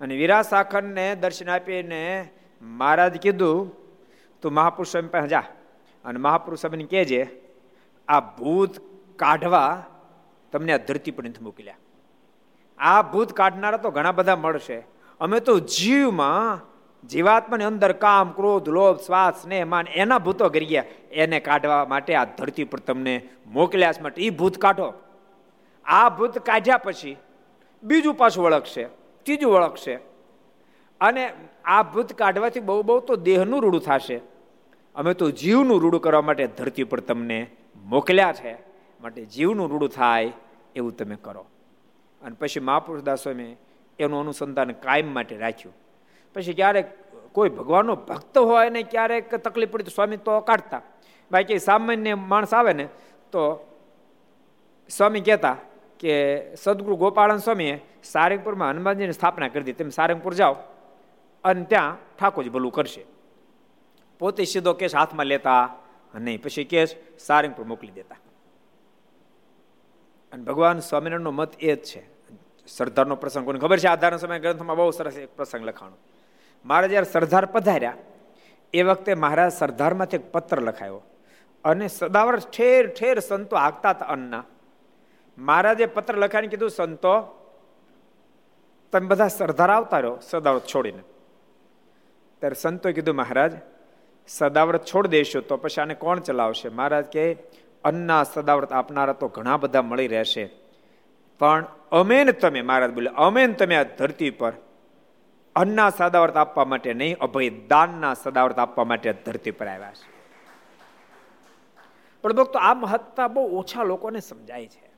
[0.00, 2.30] અને વિરાસ સાખંડને દર્શન આપીને
[2.62, 3.83] મહારાજ કીધું
[4.44, 5.46] તું મહાપુરુષ સ્વામી પાસે જા.
[6.04, 7.20] અને મહાપુરુષ સ્વામીને કહેજે,
[8.08, 8.72] આ ભૂત
[9.16, 9.72] કાઢવા
[10.52, 11.80] તમને આ ધરતી પર નથી મોકલ્યા
[12.78, 14.78] આ ભૂત કાઢનારા તો ઘણા બધા મળશે.
[15.20, 16.62] અમે તો જીવમાં
[17.08, 20.84] જીવાત્માની અંદર કામ, ક્રોધ, લોભ શ્વાસ ને માન એના ભૂતો કરી ગયા.
[21.12, 23.14] એને કાઢવા માટે આ ધરતી પર તમને
[23.46, 24.88] મોકલ્યા માટે એ ભૂત કાઢો.
[25.84, 27.16] આ ભૂત કાઢ્યા પછી
[27.82, 28.84] બીજું પાછું ઓળખશે
[29.26, 29.94] ત્રીજું ઓળખશે
[31.00, 31.24] અને
[31.64, 34.18] આ ભૂત કાઢવાથી બહુ બહુ તો દેહનું રૂડું થશે.
[34.94, 37.46] અમે તો જીવનું રૂડું કરવા માટે ધરતી પર તમને
[37.84, 38.52] મોકલ્યા છે.
[39.00, 40.32] માટે જીવનું રૂડું થાય
[40.76, 41.46] એવું તમે કરો.
[42.22, 43.56] અને પછી મહાપુરુષ દાસોએ
[43.98, 45.74] એનું અનુસંધાન કાયમ માટે રાખ્યું.
[46.34, 46.86] પછી ક્યારેક
[47.32, 50.82] કોઈ ભગવાનનો ભક્ત હોય ને ક્યારેક તકલીફ પડી તો સ્વામી તો કાઢતા.
[51.32, 52.84] બાકી સામાન્ય માણસ આવે ને
[53.32, 53.70] તો
[54.88, 55.56] સ્વામી કહેતા
[55.98, 59.72] કે સદગુરુ ગોપાળન સ્વામીએ સારંગપુરમાં હનુમાનજીની સ્થાપના કરી દીધી.
[59.72, 60.56] તમે સારંગપુર જાઓ
[61.44, 63.13] અને ત્યાં ઠાકોરજી ભલું કરશે.
[64.18, 65.76] પોતે સીધો કેસ હાથમાં લેતા
[66.14, 68.16] નહીં પછી કેસ સારંગપુર મોકલી દેતા.
[70.32, 72.02] અને ભગવાન સ્વામિનારાયણનો મત એ જ છે.
[72.66, 73.88] સરદારનો પ્રસંગ કોને ખબર છે?
[73.88, 75.96] આધારના સમય ગ્રંથમાં બહુ સરસ એક પ્રસંગ લખાણો.
[76.64, 77.94] મારે જ્યારે સરદાર પધાર્યા,
[78.72, 81.02] એ વખતે મહારાજ સરદારમાંથી એક પત્ર લખાયો.
[81.64, 84.44] અને સદાવર ઠેર ઠેર સંતો હાકતા હતા અન્ના
[85.38, 87.12] મહારાજે પત્ર લખાઈને કીધું, સંતો,
[88.92, 91.02] તમે બધા સરદાર આવતા રહ્યો સદાવર છોડીને.
[92.40, 93.52] ત્યારે સંતોએ કીધું, મહારાજ
[94.28, 96.68] સદાવ્રત છોડ દેશો તો પછી આને કોણ ચલાવશે?
[96.68, 97.36] મહારાજ કે
[97.84, 100.50] અન્ના સદાવ્રત આપનારા તો ઘણા બધા મળી રહેશે.
[101.38, 104.52] પણ અમેન તમે, મહારાજ બોલે અમેન તમે આ ધરતી પર
[105.56, 110.14] અન્ના સદાવ્રત આપવા માટે નહીં, અભય દાનના સદાવ્રત આપવા માટે ધરતી પર આવ્યા છે.
[112.22, 114.94] પણ ભક્તો, આ મહત્તા બહુ ઓછા લોકોને સમજાય છે.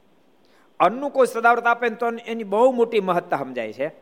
[0.80, 3.92] અન્નનું કોઈ સદાવ્રત આપે ને તો એની બહુ મોટી મહત્તા સમજાય છે.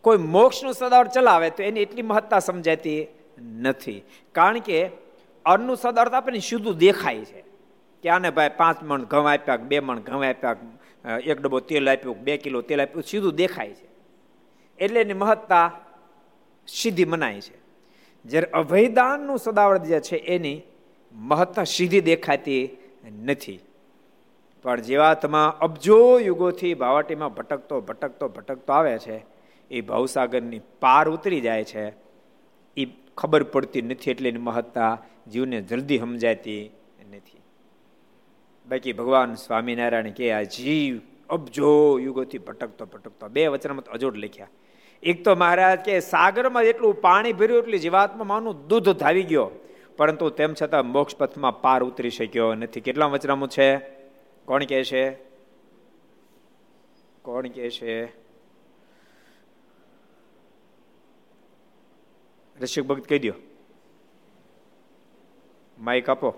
[0.00, 3.06] કોઈ મોક્ષનું સદાવ્રત ચલાવે તો એની એટલી મહત્તા સમજાતી
[3.40, 4.02] નથી.
[4.32, 4.78] કારણ કે
[5.44, 7.40] અન્નનું સદર્થ આપે ને સીધું દેખાય છે
[8.04, 10.56] કે આને ભાઈ પાંચ મણ ઘઉં આપ્યા બે મણ ઘઉં આપ્યા
[11.24, 13.88] એક ડબ્બો તેલ આપ્યું બે કિલો તેલ આપ્યું, સીધું દેખાય છે.
[14.78, 15.66] એટલે એની મહત્તા
[16.68, 17.56] સીધી મનાય છે.
[18.24, 20.62] જ્યારે અભયદાનનું સદાવર્ત જે છે એની
[21.12, 22.62] મહત્તા સીધી દેખાતી
[23.24, 23.60] નથી.
[24.62, 29.24] પણ જીવાતમાં અબજો યુગોથી ભાવાટીમાં ભટકતો ભટકતો ભટકતો આવે છે,
[29.70, 31.84] એ ભવસાગરની પાર ઉતરી જાય છે
[32.76, 32.84] એ
[33.18, 35.02] ખબર પડતી નથી એટલે એની મહત્તા
[35.32, 36.70] જીવને જલ્દી સમજાતી
[37.12, 37.40] નથી.
[38.68, 41.00] બાકી ભગવાન સ્વામિનારાયણ કે આ જીવ
[41.30, 43.28] અબજો યુગોથી ભટકતો ભટકતો.
[43.28, 44.48] બે વચનમાં અજોડ લખ્યા.
[45.02, 49.50] એક તો મહારાજ કે સાગરમાં એટલું પાણી ભર્યું એટલે જીવાત્મા માનું દૂધ ધાવી ગયો.
[49.96, 52.80] પરંતુ તેમ છતાં મોક્ષ પથમાં પાર ઉતરી શક્યો નથી.
[52.80, 53.76] કેટલા વચનામું છે?
[54.44, 55.10] કોણ કહે છે?
[57.22, 58.27] કોણ કહે છે?
[62.60, 63.34] રસિક ભક્ત કહી દો
[65.78, 66.30] માઇક આપો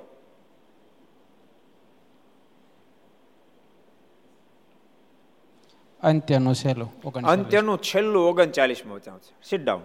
[6.01, 6.91] અંત્યનું છેલ્લું
[7.27, 9.85] અંત્યનું છેલ્લું ઓગણચાલીસમાં વચન છે સિટ ડાઉન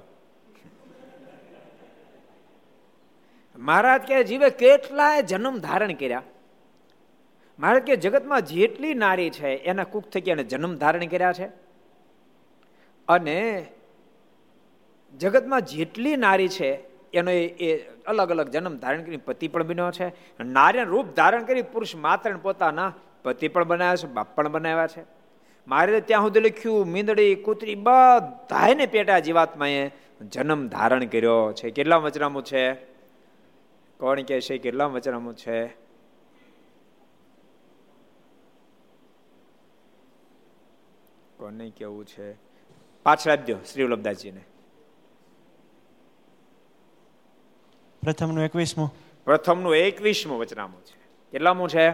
[3.58, 6.24] મહારાજ કે જીવે કેટલાય જન્મ ધારણ કર્યા
[7.60, 11.48] મહારાજ કે જગતમાં જેટલી નારી છે એના કુક થકી એને જન્મ ધારણ કર્યા છે
[13.08, 13.40] અને
[15.18, 16.76] જગતમાં જેટલી નારી છે,
[17.14, 20.44] એનો એ અલગ અલગ જન્મ ધારણ કરી પતિ પણ બન્યો છે.
[20.44, 25.06] નારીને રૂપ ધારણ કરી પુરુષ માત્ર પોતાના પતિ પણ બનાવ્યા છે, બાપ પણ બનાવ્યા છે.
[25.68, 31.70] મારે ત્યાં સુધી લખ્યું, મીંદડી, કૂતરી બધાને પેટા જીવાત્માએ જન્મ ધારણ કર્યો છે.
[31.70, 32.74] કેટલા વચનામું છે?
[34.00, 35.68] કોણ કે છે કેટલા વચનામું છે?
[41.38, 42.34] કોને કેવું છે?
[43.04, 44.42] પાછળ આપજો, શ્રી વલ્લભદાસજીને.
[48.06, 48.94] પ્રથમનું એકવીસમું.
[49.26, 51.00] પ્રથમનું એકવીસમું વચનામું છે.
[51.32, 51.92] કેટલામું છે?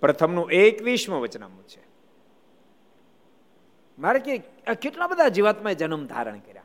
[0.00, 1.82] પ્રથમનું એકવીસમું વચનામું છે.
[3.98, 4.38] મારે કે
[4.82, 6.62] કેટલા બધા જીવાત્માએ જન્મ ધારણ કર્યા?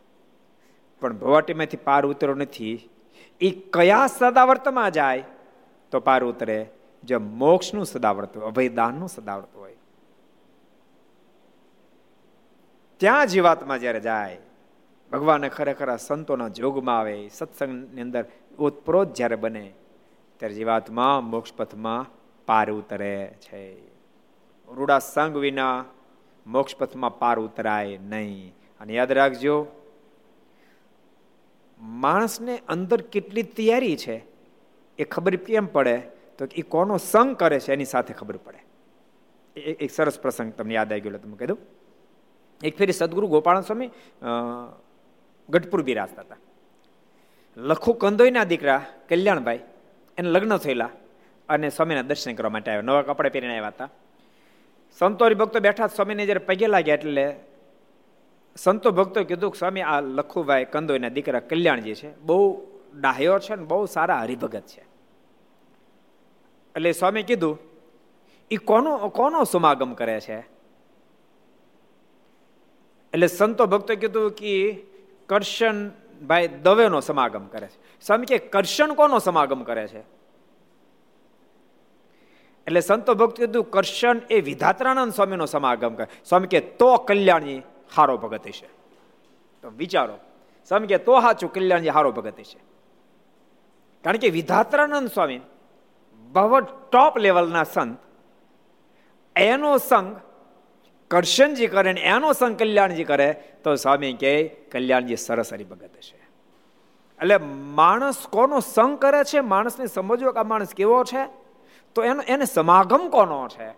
[1.01, 2.89] પણ ભવાટીમાંથી પાર ઉતરો નથી.
[3.41, 5.23] એ કયા સદાવર્તમાં જાય?
[5.91, 6.69] તો પાર ઉતરે
[7.03, 9.75] જે મોક્ષનું સદાવર્ત હોય, અભયદાનનું સદાવર્ત હોય.
[12.97, 14.37] ત્યાં જીવાત્મા જ્યારે જાય
[15.15, 18.25] ભગવાને ખરેખર સંતોના જોગમાં આવે સત્સંગની અંદર
[18.59, 19.65] ઓતપ્રોત જ્યારે બને,
[20.39, 22.11] ત્યારે જીવાત્મા મોક્ષ પથમાં
[22.47, 23.61] પાર ઉતરે છે.
[24.67, 25.85] રૂડા સંગ વિના
[26.45, 28.53] મોક્ષ પથમાં પાર ઉતરાય નહીં.
[28.81, 29.55] અને યાદ રાખજો,
[32.03, 34.17] માણસને અંદર કેટલી તૈયારી છે,
[34.99, 35.97] એ ખબર કેમ પડે?
[36.37, 38.61] તો એ કોનો સંગ કરે છે, એની સાથે ખબર પડે.
[39.55, 41.59] એક સરસ પ્રસંગ તમને યાદ આવી ગયો તમે કીધું
[42.61, 43.89] એક ફેરી સદગુરુ ગોપાલ સ્વામી
[45.49, 46.37] ગઢપુર બિરાજતા હતા.
[47.57, 49.59] લખુ કંદોઈના દીકરા કલ્યાણભાઈ
[50.17, 50.89] એને લગ્ન થયેલા
[51.49, 52.81] અને સ્વામીના દર્શન કરવા માટે આવ્યા.
[52.81, 53.89] નવા કપડા પહેરીને આવ્યા હતા.
[54.97, 57.35] સંતોરી ભક્તો બેઠા સ્વામીને જ્યારે પગે લાગ્યા એટલે
[58.55, 62.19] સંતો ભક્તો કીધું કે સ્વામી, આ લખુભાઈ કંદોઈના દીકરા કલ્યાણજી છે.
[62.19, 62.67] બહુ
[62.99, 64.81] ડાહ્યો છે ને બહુ સારા હરિભગત છે.
[66.75, 67.59] એટલે સ્વામી કીધું
[68.51, 70.39] એ કોનો કોનો સમાગમ કરે છે?
[73.13, 74.83] એટલે સંતો ભક્તો કીધું કે
[75.29, 78.01] કરશનભાઈ દવેનો સમાગમ કરે છે.
[78.01, 79.99] સ્વામી કે કરશન કોનો સમાગમ કરે છે?
[82.67, 86.07] એટલે સંતો ભક્ત કીધું, કરશન એ વિધાત્રાનંદ સ્વામીનો સમાગમ કરે.
[86.25, 87.61] સ્વામી કે તો કલ્યાણી
[87.95, 88.67] હારો ભગત છે
[89.61, 90.17] તો વિચારો.
[90.67, 92.59] સ્વામી કે તો સાચું કલ્યાણજી હારો ભગત છે
[94.03, 95.41] કારણ કે વિધાત્રાનંદ સ્વામી
[96.15, 97.97] બહુ ટોપ લેવલના સંત.
[99.35, 100.15] એનો સંગ
[101.07, 106.17] કરશનજી કરે ને એનો સંગ કલ્યાણજી કરે, તો સ્વામી કે કલ્યાણજી સરસ ભગત છે.
[107.19, 109.39] એટલે માણસ કોનો સંગ કરે છે?
[109.39, 111.27] માણસને સમજવો કે આ માણસ કેવો છે?
[111.95, 113.73] તો એનો, એને સમાગમ કોનો છે?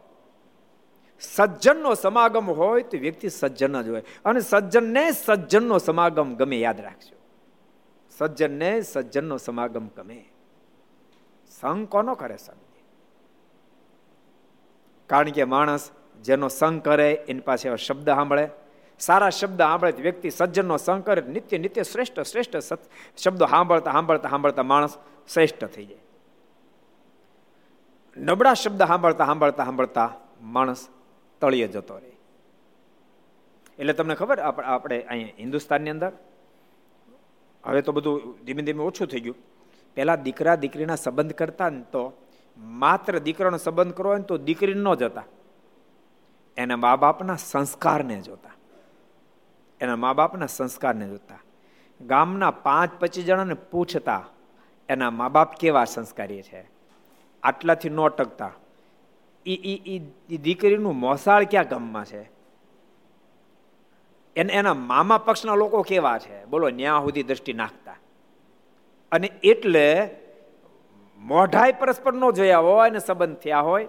[1.19, 4.03] સજ્જનનો સમાગમ હોય તો વ્યક્તિ સજ્જન જ હોય.
[4.25, 7.15] અને સજ્જનને સજ્જનનો સમાગમ ગમે, યાદ રાખજો.
[8.17, 10.25] સજ્જનને સજ્જનનો સમાગમ ગમે.
[11.61, 12.57] સંગ કોનો કરે સંગ
[15.07, 15.91] કારણ કે માણસ
[16.25, 18.45] જેનો સંગ કરે, એની પાસે શબ્દ સાંભળે.
[18.99, 22.55] સારા શબ્દ સાંભળે, વ્યક્તિ સજ્જનનો સંગ કરે, નિત્ય નિત્ય શ્રેષ્ઠ શ્રેષ્ઠ
[23.17, 24.93] શબ્દો સાંભળતા સાંભળતા સાંભળતા માણસ
[25.33, 26.03] શ્રેષ્ઠ થઈ જાય.
[28.17, 30.09] નબળા શબ્દ સાંભળતા સાંભળતા સાંભળતા
[30.53, 30.81] માણસ
[31.41, 32.13] તળિયે જતો રહે.
[33.79, 36.11] એટલે તમને ખબર આપણે અહીંયા હિન્દુસ્તાનની અંદર,
[37.63, 39.37] હવે તો બધું ધીમે ધીમે ઓછું થઈ ગયું.
[39.97, 42.03] પહેલાં દીકરા, દીકરીના સંબંધ કરતા ને તો,
[42.81, 45.25] માત્ર દીકરાનો સંબંધ કરવો હોય ને તો દીકરી ન જતા.
[46.57, 48.53] એના મા બાપના સંસ્કારને જોતા.
[49.81, 51.39] એના મા બાપના સંસ્કારને જોતા.
[52.01, 54.23] ગામના પાંચ પચીસ જણાને પૂછતા,
[54.89, 56.61] એના મા બાપ કેવા સંસ્કારી છે?
[57.43, 58.51] આટલાથી ન ટકતા
[59.45, 62.23] એ દીકરીનું મોસાળ ક્યાં ગામમાં છે?
[64.35, 66.45] એને એના મામા પક્ષના લોકો કેવા છે?
[66.45, 67.95] બોલો, ન્યા સુધી દ્રષ્ટિ નાખતા.
[69.11, 69.87] અને એટલે
[71.17, 73.87] મોઢાય પરસ્પર ન જોયા હોય અને સંબંધ થયા હોય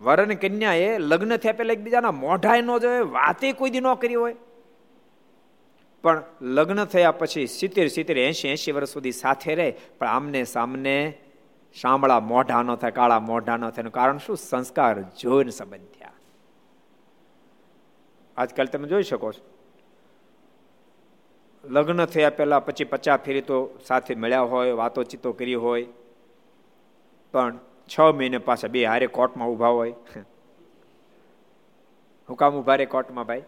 [0.00, 4.14] વર અને કન્યાએ લગ્ન થયા પહેલા એકબીજાના મોઢાએ ન જોયે વાતે કોઈ દી ન કરી
[4.14, 4.36] હોય.
[6.02, 9.74] પણ લગ્ન થયા પછી સિત્તેર સિત્તેર એસી એસી વર્ષ સુધી સાથે રહે.
[9.98, 11.18] પણ આમને સામને
[11.80, 13.90] શામળા મોઢા ન થાય, કાળા મોઢા ન થાય.
[13.90, 14.36] કારણ શું?
[14.36, 16.12] સંસ્કાર, જોઈને સંબંધ થયા.
[18.36, 19.56] આજકાલ તમે જોઈ શકો છો.
[21.64, 25.86] લગ્ન થયા પહેલા પછી પચાસ ફેરી તો સાથે મળ્યા હોય વાતો ચીતો કરી હોય.
[27.32, 29.94] પણ છ મહિને પાછા બે હારે કોર્ટમાં ઊભા હોય.
[32.28, 33.42] હું કામ રે કોર્ટમાં ભાઈ?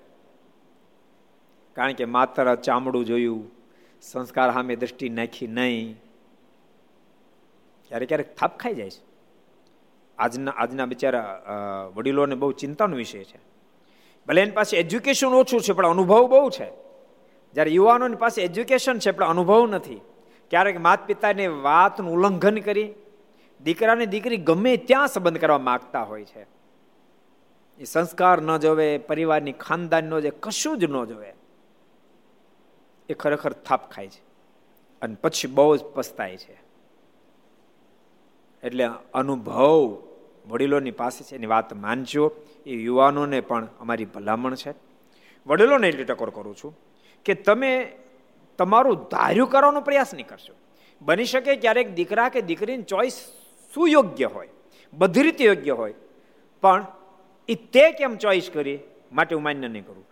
[1.77, 3.51] કારણ કે માત્ર ચામડું જોયું,
[4.03, 5.93] સંસ્કાર સામે દ્રષ્ટિ નાખી નહીં.
[7.89, 9.03] ક્યારેક ક્યારેક થાપ ખાઈ જાય છે.
[10.19, 11.25] આજના આજના બિચારા
[11.95, 13.39] વડીલોને બહુ ચિંતાનો વિષય છે.
[14.27, 16.69] ભલે એની પાસે એજ્યુકેશન ઓછું છે, પણ અનુભવ બહુ છે.
[17.55, 20.01] જ્યારે યુવાનોની પાસે એજ્યુકેશન છે, પણ અનુભવ નથી.
[20.51, 22.95] ક્યારેક માતા પિતાની વાતનું ઉલ્લંઘન કરી
[23.65, 26.47] દીકરાને દીકરી ગમે ત્યાં સંબંધ કરવા માગતા હોય છે.
[27.79, 31.35] એ સંસ્કાર ન જોવે, પરિવારની ખાનદાન ન જોવે, કશું જ ન જોવે.
[33.09, 34.23] એ ખરેખર થાપ ખાય છે.
[35.03, 36.61] અને પછી બહુ જ પસ્તાય છે.
[38.63, 40.03] એટલે અનુભવ
[40.47, 42.33] વડીલોની પાસે છે, એની વાત માનજો.
[42.67, 44.75] એ યુવાનોને પણ અમારી ભલામણ છે.
[45.47, 46.79] વડીલોને એટલી ટકોર કરું છું
[47.25, 47.99] કે તમે
[48.59, 50.53] તમારું ધાર્યું કરવાનો પ્રયાસ નહીં કરશો.
[51.03, 53.33] બની શકે ક્યારેક દીકરા કે દીકરીની ચોઈસ
[53.75, 54.51] સુયોગ્ય હોય,
[54.93, 55.95] બધી રીતે યોગ્ય હોય,
[56.63, 56.87] પણ
[57.49, 58.79] એ તે કેમ ચોઈસ કરી
[59.13, 60.05] માટે હું માન્ય નહીં કરું.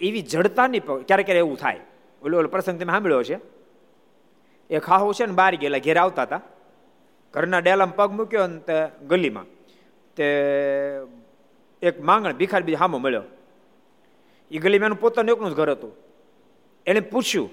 [0.00, 1.80] એવી જડતાની ક્યારેક ક્યારે એવું થાય.
[2.22, 3.36] ઓલો ઓલો પ્રસંગ તમે સાંભળ્યો છે
[4.70, 6.42] એ ખાહો છે ને બહાર ગયેલા, ઘેર આવતા હતા.
[7.34, 8.76] ઘરના ડેલામાં પગ મૂક્યો ને તે
[9.10, 9.46] ગલીમાં.
[10.16, 10.26] તે
[11.82, 13.26] એક માંગણ, ભિખાર બીજા હામો મળ્યો.
[14.50, 15.92] એ ગલીમાં એનું પોતાનું એકનું જ ઘર હતું.
[16.86, 17.50] એને પૂછ્યું,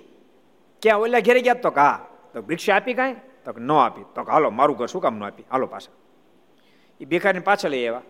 [0.82, 1.96] ક્યાં ઓલા ઘેરે ગયા તો કા?
[2.34, 3.16] તો ભિક્ષા આપી કાંઈ?
[3.54, 5.44] તો ન આપી તો હાલો, મારું ઘર શું કામ ન આપી?
[5.52, 5.92] હાલો પાછા.
[7.02, 8.02] એ ભિખારીને પાછળ લઈ આવ્યા.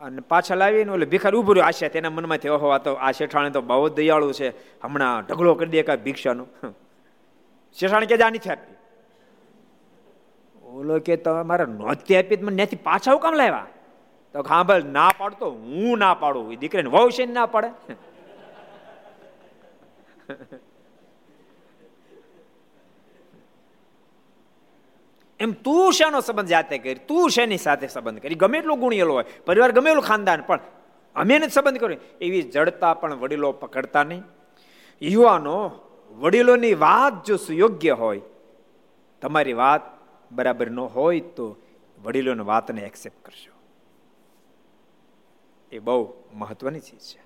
[0.00, 3.50] અને પાછા લાવીને ઓલે ભિખારી ઉભું રહ્યું આશા તેના મનમાંથી, ઓહો, આ તો, આ શેઠાણી
[3.50, 4.48] તો બહુ દયાળુ છે.
[4.82, 6.48] હમણાં ઢગલો કરી દે કાંઈ ભિક્ષાનું.
[7.72, 8.74] શેઠાણી કે જા નથી આપી.
[10.62, 13.66] ઓલો કે તમારે નહોતી આપી મને ત્યાંથી પાછા કામ લાવ્યા?
[14.32, 16.52] તો હા, ભાઈ, ના પાડતો, હું ના પાડું.
[16.52, 17.70] એ દીકરીને વહુ છે ના પાડે.
[25.40, 28.34] એમ તું શેનો સંબંધ જાતે કરી, તું શેની સાથે સંબંધ કરી?
[28.34, 30.60] ગમે એટલું ગુણિયેલો હોય, પરિવાર ગમે એટલું ખાનદાન, પણ
[31.16, 31.98] અમે એને સંબંધ કર્યો.
[32.20, 34.22] એવી જડતા પણ વડીલો પકડતા નહીં.
[35.02, 35.70] યુવાનો,
[36.10, 38.20] વડીલોની વાત જો સુયોગ્ય હોય,
[39.20, 39.80] તમારી વાત
[40.32, 41.56] બરાબર ન હોય તો
[42.02, 43.56] વડીલોની વાતને એક્સેપ્ટ કરશો.
[45.72, 47.20] એ બહુ મહત્વની ચીજ છે.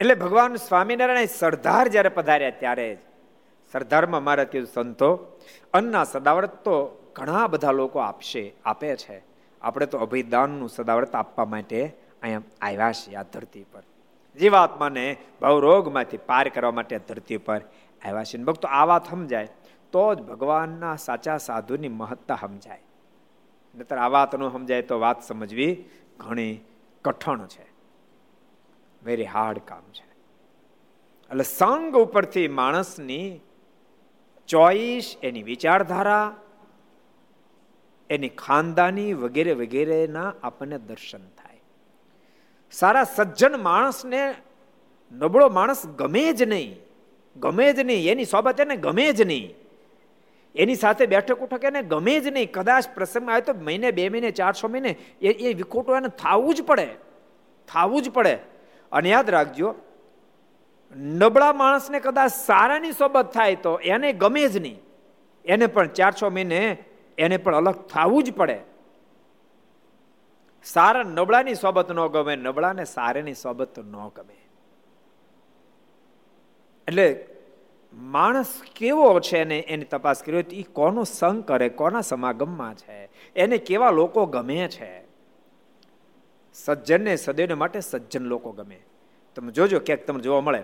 [0.00, 2.98] એટલે ભગવાન સ્વામિનારાયણ સરદાર જ્યારે પધાર્યા ત્યારે
[3.74, 5.38] સરદારમાં મારે કીધું સંતો
[5.72, 6.74] અન્નના સદાવર્ત તો
[7.12, 9.22] ઘણા બધા લોકો આપશે, આપે છે.
[9.62, 13.82] આપણે તો અભિદાનનું સદાવર્ત આપવા માટે અહીંયા આવ્યા છીએ આ ધરતી પર.
[14.38, 17.60] જીવાત્માને ભવરોગમાંથી પાર કરવા માટે ધરતી પર
[18.04, 19.48] આવ્યા છે ભક્તો, આ વાત સમજાય
[19.92, 22.82] તો જ ભગવાનના સાચા સાધુની મહત્તા સમજાય.
[23.78, 25.84] નતર આ વાત ન સમજાય તો વાત સમજવી
[26.18, 26.60] ઘણી
[27.04, 27.66] કઠણ છે.
[29.04, 30.14] વેરી હાર્ડ કામ છે.
[31.30, 33.40] એટલે સંગ ઉપરથી માણસની
[34.48, 36.34] ચોઈસ, એની વિચારધારા,
[38.10, 41.60] એની ખાનદાની વગેરે વગેરેના આપણને દર્શન થાય.
[42.70, 44.34] સારા સજ્જન માણસને
[45.12, 46.76] નબળો માણસ ગમે જ નહીં,
[47.36, 49.54] ગમે જ નહીં, એની સોબત એને ગમે જ નહીં.
[50.54, 54.30] એની સાથે બેઠક ઉઠક એને ગમે જ નહીં, કદાચ પ્રસંગ આવે તો મહિને, બે મહિને,
[54.30, 56.88] ચાર, છ મહિને, એ એ વિખોટો એને થવું જ પડે,
[57.68, 58.38] થવું જ પડે.
[58.92, 59.74] અને યાદ રાખજો
[60.96, 64.80] નબળા માણસને કદાચ સારાની સોબત થાય તો એને ગમે જ નહીં.
[65.44, 66.84] એને પણ ચાર છ મહિને
[67.18, 68.60] એને પણ અલગ થવું જ પડે.
[70.64, 74.36] સારા નબળાની સોબત ન ગમે, નબળાને સારાની સોબત ન ગમે.
[76.88, 77.26] એટલે
[77.92, 83.08] માણસ કેવો છે એને એની તપાસ કરી હોય એ કોનો સંગ કરે, કોના સમાગમમાં છે?
[83.36, 85.04] એને કેવા લોકો ગમે છે?
[86.54, 88.80] સજ્જનને, સદૈવને માટે સજ્જન લોકો ગમે.
[89.34, 90.62] તમે જોજો, ક્યાંક તમને જોવા મળે.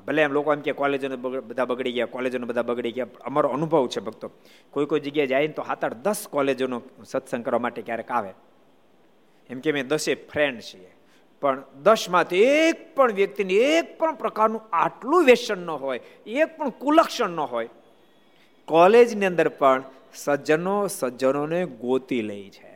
[0.00, 3.88] ભલે એમ લોકો એમ કે કોલેજોને બધા બગડી ગયા, કોલેજોને બધા બગડી ગયા અમારો અનુભવ
[3.88, 4.30] છે ભક્તો.
[4.70, 8.30] કોઈ કોઈ જગ્યાએ જાય ને તો સાત આઠ દસ કોલેજોનો સત્સંગ કરવા માટે ક્યારેક આવે.
[9.50, 10.90] એમ કે મેં દસે ફ્રેન્ડ છીએ.
[11.40, 17.30] પણ દસમાંથી એક પણ વ્યક્તિને એક પણ પ્રકારનું આટલું વ્યસન ન હોય, એક પણ કુલક્ષણ
[17.30, 17.68] ન હોય.
[18.68, 19.82] કોલેજની અંદર પણ
[20.14, 22.73] સજ્જનો સજ્જનોને ગોતી લે છે.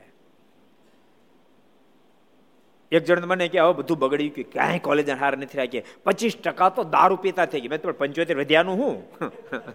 [2.92, 6.68] એક જણ મને કે હવે બધું બગડી ગયું ક્યાંય કોલેજ હાર નથી રાખીએ પચીસ ટકા
[6.68, 7.70] તો દારૂ પીતા થઈ ગયા.
[7.70, 9.02] મેં તો પંચોતેર વધ્યાનું હું.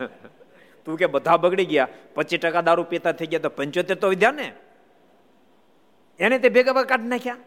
[0.86, 1.88] તું કે બધા બગડી ગયા.
[2.16, 4.54] પચીસ ટકા દારૂ પીતા થઈ ગયા તો પંચોતેર તો વધ્યા ને?
[6.20, 7.38] એને તે ભેગા કાઢી નાખ્યા.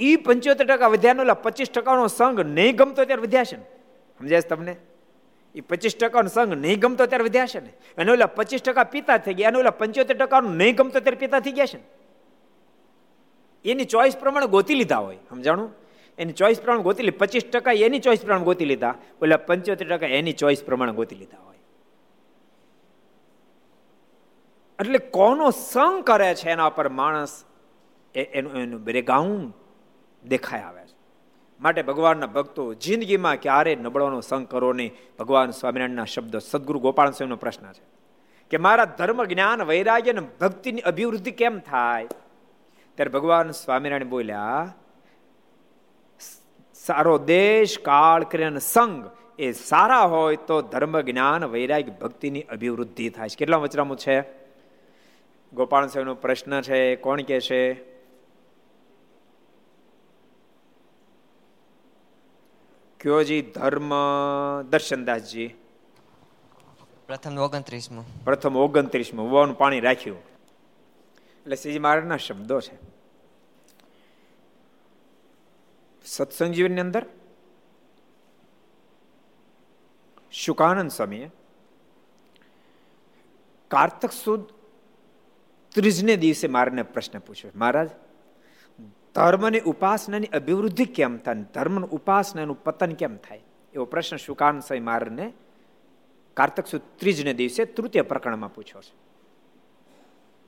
[0.00, 3.64] ઈ પંચોતેર ટકા વધ્યાનો એટલે પચીસ ટકાનો સંઘ નહીં ગમતો ત્યારે વધ્યા છે ને?
[4.18, 4.76] સમજાય તમને?
[5.54, 7.72] એ પચીસ ટકાનો સંઘ નહીં ગમતો ત્યારે વધ્યા છે ને?
[7.98, 9.48] અને ઓલા પચીસ ટકા પીતા થઈ ગયા.
[9.48, 11.84] અને ઓલા પંચોતેર ટકાનું નહીં ગમતો ત્યારે પીતા થઈ ગયા છે ને?
[13.64, 15.18] એની ચોઈસ પ્રમાણે ગોતી લીધા હોય.
[15.30, 15.74] સમજાણું?
[16.18, 20.06] એની ચોઈસ પ્રમાણે ગોતી લીધી પચીસ ટકા એની ચોઈસ પ્રમાણે ગોતી લીધા, ઓલા પંચોતેર ટકા
[20.06, 21.56] એની ચોઈસ પ્રમાણે ગોતી લીધા હોય.
[24.80, 27.44] એટલે કોનો સંગ કરે છે એના પર માણસ?
[28.14, 29.52] એનું એનું બ્રેકગ્રાઉન્ડ
[30.28, 30.94] દેખાય આવે છે.
[31.60, 34.92] માટે ભગવાનના ભક્તો જિંદગીમાં ક્યારે નબળોનો સંગ કરો નહીં.
[35.18, 37.82] ભગવાન સ્વામિનારાયણના શબ્દો સદગુરુ ગોપાલ સ્વામીનો પ્રશ્ન છે.
[38.50, 42.08] કે મારા ધર્મ જ્ઞાન વૈરાગ્ય અને ભક્તિની અભિવૃદ્ધિ કેમ થાય?
[42.94, 44.74] ત્યારે ભગવાન સ્વામિનારાયણ બોલ્યા
[46.74, 53.28] સારો દેશ કાળ કરીને સંગ એ સારા હોય તો ધર્મ જ્ઞાન વૈરાગ્ય ભક્તિની અભિવૃદ્ધિ થાય
[53.28, 53.36] છે.
[53.36, 54.20] કેટલા વચરામું છે?
[55.52, 57.74] ગોપાલ સાહેબનો પ્રશ્ન છે કોણ કે છે?
[63.00, 63.42] કયો જી?
[63.42, 63.92] ધર્મ
[64.62, 65.54] દર્શનદાસજી
[67.06, 68.24] પ્રથમ ઓગણત્રીસમું.
[68.24, 70.33] પ્રથમ ઓગણત્રીસમું વવાનું પાણી રાખ્યું.
[71.44, 72.76] એટલે શ્રીજી મહારાજના શબ્દો છે.
[76.04, 77.06] સત્સંગ જીવનની અંદર
[80.32, 81.30] શુકાનંદ સ્વામીએ
[83.68, 84.48] કારતક સુદ
[85.74, 87.52] ત્રીજને દિવસે મારાને પ્રશ્ન પૂછ્યો.
[87.54, 87.90] મહારાજ,
[89.14, 93.42] ધર્મની ઉપાસનાની અભિવૃદ્ધિ કેમ થાય ધર્મની ઉપાસનાનું પતન કેમ થાય?
[93.74, 95.32] એવો પ્રશ્ન શુકાન સ્વામી મહારાજને
[96.34, 99.03] કાર્તક સુદ ત્રીજને દિવસે તૃતીય પ્રકરણમાં પૂછ્યો છે.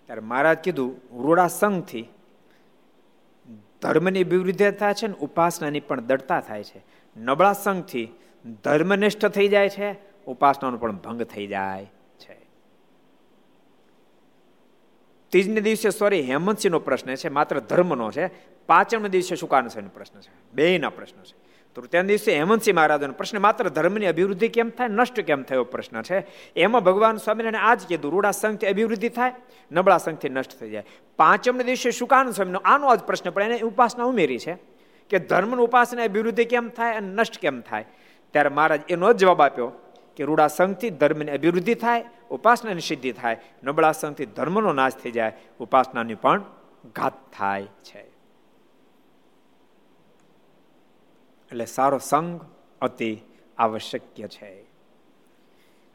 [0.06, 2.08] ત્યારે મહારાજ કીધું, રૂડા સંઘથી
[3.82, 4.24] ધર્મની
[4.70, 6.84] થાય છે ને ઉપાસનાની પણ દડતા થાય છે.
[7.16, 8.08] નબળા સંઘથી
[8.64, 11.84] ધર્મનિષ્ઠ થઈ જાય છે, ઉપાસનાનો પણ ભંગ થઈ જાય
[12.18, 12.46] છે.
[15.28, 18.56] ત્રીજને દિવસે સોરી હેમંતસિંહનો પ્રશ્ન છે, માત્ર ધર્મનો છે.
[18.66, 20.52] પાંચમના દિવસે શુકાનસિંહનો પ્રશ્ન છે.
[20.52, 21.45] બેયના પ્રશ્નો છે.
[21.76, 24.88] તૃતીય દિવસે હેમંતસિંહ મહારાજનો પ્રશ્ન, માત્ર ધર્મની અભિવૃદ્ધિ કેમ થાય?
[24.88, 26.26] નષ્ટ કેમ થયો પ્રશ્ન છે?
[26.56, 29.32] એમાં ભગવાન સ્વામિનારાયણ આજ કીધું રૂડા સંઘથી અભિવૃદ્ધિ થાય,
[29.72, 30.84] નબળા સંઘથી નષ્ટ થઈ જાય.
[31.16, 34.58] પાંચમના દિવસે શુકાન સ્વામીનો આનો આજ પ્રશ્ન, પણ એને ઉપાસના ઉમેરી છે
[35.10, 37.84] કે ધર્મની ઉપાસના અભિવૃદ્ધિ કેમ થાય અને નષ્ટ કેમ થાય?
[38.32, 39.68] ત્યારે મહારાજ એનો જ જવાબ આપ્યો
[40.16, 45.32] કે રૂડા સંઘથી ધર્મની અભિવૃદ્ધિ થાય, ઉપાસનાની સિદ્ધિ થાય, નબળા સંઘથી ધર્મનો નાશ થઈ જાય,
[45.60, 46.42] ઉપાસનાની પણ
[46.94, 48.15] ઘાત થાય છે.
[51.46, 52.40] એટલે સારો સંગ
[52.80, 53.20] અતિ
[53.58, 54.66] આવશ્યક છે.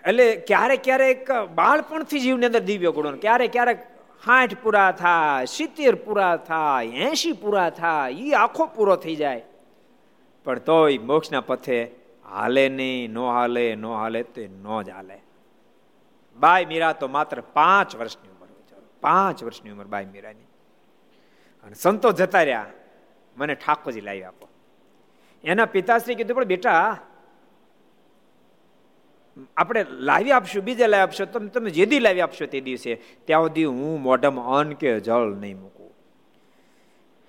[0.08, 3.84] એટલે ક્યારેક ક્યારેક બાળપણથી જીવની અંદર દિવ્ય ગુણો, ક્યારેક ક્યારેક
[4.26, 9.44] સાઠ પૂરા થાય, સિત્તેર પૂરા થાય એસી પૂરા થાય એ આખો પૂરો થઈ જાય.
[10.44, 11.92] પણ તોય મોક્ષના પથે
[12.30, 15.20] હાલે નહીં, નો હાલે નો હાલે, તો નો જ હાલે.
[16.36, 18.48] બાય મીરા તો માત્ર પાંચ વર્ષની ઉંમર
[19.02, 20.44] પાંચ વર્ષની ઉંમર બાય મીરાની.
[21.64, 22.66] અને સંતો જતા રહ્યા.
[23.38, 24.48] મને ઠાકોરજી લાવી આપો.
[25.44, 26.98] એના પિતાશ્રી કીધું, પણ બેટા,
[29.58, 33.42] આપણે લાવી આપશું, બીજે લાવી આપશો, તમે તમે જે દી લાવી આપશો તે દિવસે, ત્યાં
[33.42, 35.92] સુધી હું મોઢામાં અન્ન કે જળ નહીં મૂકું.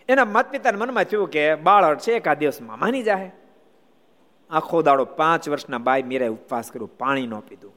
[0.08, 3.30] એના મત પિતાના મનમાં થયું કે બાળક છે એકાદ દિવસમાં માની જાય
[4.50, 7.72] આખો દાડો પાંચ વર્ષના બાય મીરાએ ઉપવાસ કર્યો, પાણી ન પીધું.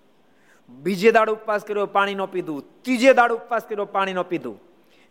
[0.69, 2.63] બીજે દાડો ઉપવાસ કર્યો, પાણી ન પીધું.
[2.81, 4.57] ત્રીજે દાડો ઉપવાસ કર્યો, પાણી ન પીધું.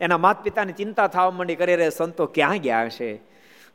[0.00, 3.20] એના માત પિતાની ચિંતા થવા માંડી કરી રહે સંતો ક્યાં ગયા હશે?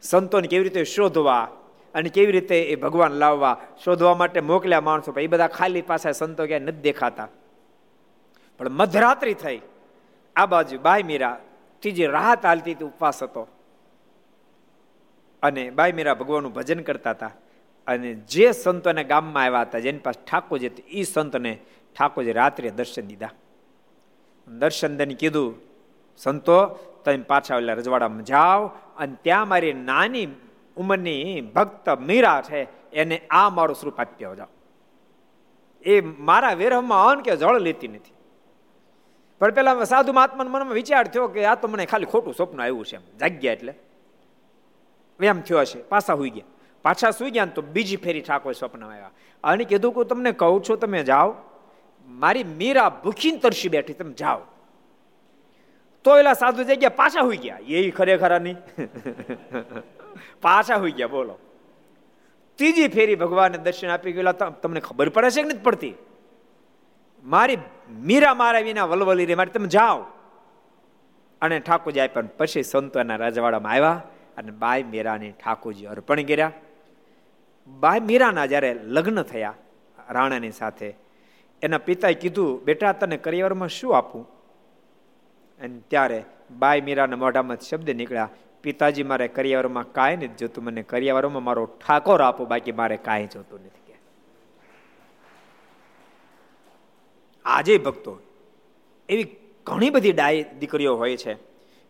[0.01, 1.51] સંતોને કેવી રીતે શોધવા
[1.93, 5.19] અને કેવી રીતે એ ભગવાન લાવવા, શોધવા માટે મોકલ્યા માણસો.
[5.19, 7.27] એ બધા ખાલી પાસે સંતો ક્યાંય નથી દેખાતા.
[8.57, 9.61] પણ મધરાત્રિ થઈ.
[10.35, 11.41] આ બાજુ બાય મીરા
[11.79, 13.47] ત્રીજી રાહત હાલતી હતી ઉપવાસ હતો.
[15.43, 17.31] અને બાય મીરા ભગવાનનું ભજન કરતા હતા.
[17.87, 21.59] અને જે સંતોને ગામમાં આવ્યા હતા, જેની પાસે ઠાકોરજી એ સંતને
[21.97, 23.29] ઠાકોરજી રાત્રે દર્શન દીધા.
[24.47, 25.55] દર્શન દઈને કીધું,
[26.17, 26.65] સંતો
[27.15, 30.27] તમે પાછા ઓલા રજવાડામાં જાઓ અને ત્યાં મારી નાની
[30.75, 34.47] ઉંમરની ભક્ત મીરા છે, એને આ મારું સ્વરૂપ આપી જાઓ
[35.81, 38.13] એ મારા વેરહમાં અન કે જળ લેતી નથી.
[39.39, 42.85] પણ પેલા સાધુ મહાત્મા મનમાં વિચાર થયો કે આ તો મને ખાલી ખોટું સ્વપ્ન આવ્યું
[42.85, 43.17] છે એમ.
[43.17, 43.73] જાગ્યા એટલે.
[45.21, 45.81] એમ થયો હશે.
[45.81, 46.53] પાછા સુઈ ગયા.
[46.81, 49.11] પાછા સુઈ ગયા તો બીજી ફેરી ઠાકોર સ્વપ્ન આવ્યા.
[49.43, 51.35] અને કીધું કે તમને કહું છું, તમે જાઓ.
[52.07, 54.39] મારી મીરા ભૂખીને તરસી બેઠી, તમે જાઓ.
[56.03, 57.59] તો એલા સાધુ જગ્યા પાછા હોઈ ગયા?
[57.67, 58.55] એ ખરેખર નહીં
[60.41, 61.39] પાછા હોઈ ગયા, બોલો.
[62.55, 64.31] ત્રીજી ફેરી ભગવાનને દર્શન આપી ગયેલા.
[64.31, 65.93] તમને ખબર પડે છે કે નથી પડતી?
[67.23, 67.57] મારી
[67.89, 69.35] મીરા મારા વિના વલવલી રે.
[69.35, 70.05] મારી તમે જાઓ.
[71.41, 74.01] અને ઠાકોરજી આપ્યા પછી સંતોના રાજવાડામાં આવ્યા
[74.37, 76.51] અને બાઈ મીરાને ઠાકોરજી અર્પણ કર્યા.
[77.67, 79.53] બાઈ મીરાના જ્યારે લગ્ન થયા
[80.09, 80.95] રાણાની સાથે,
[81.61, 84.38] એના પિતાએ કીધું, બેટા, તને કરિયરમાં શું આપું?
[85.59, 88.29] અને ત્યારે બાઈ મીરાના મોઢામાં શબ્દ નીકળ્યા,
[88.61, 93.59] પિતાજી, મારે કરિયાવરમાં કાંઈ નથી જોતું, મને કરિયાવરમાં મારો ઠાકોર આપો, બાકી મારે કાંઈ જોતું
[93.59, 93.79] નથી.
[93.87, 93.95] કે
[97.45, 98.19] આજે ભક્તો
[99.09, 99.35] એવી
[99.65, 101.33] ઘણી બધી ડાય દીકરીઓ હોય છે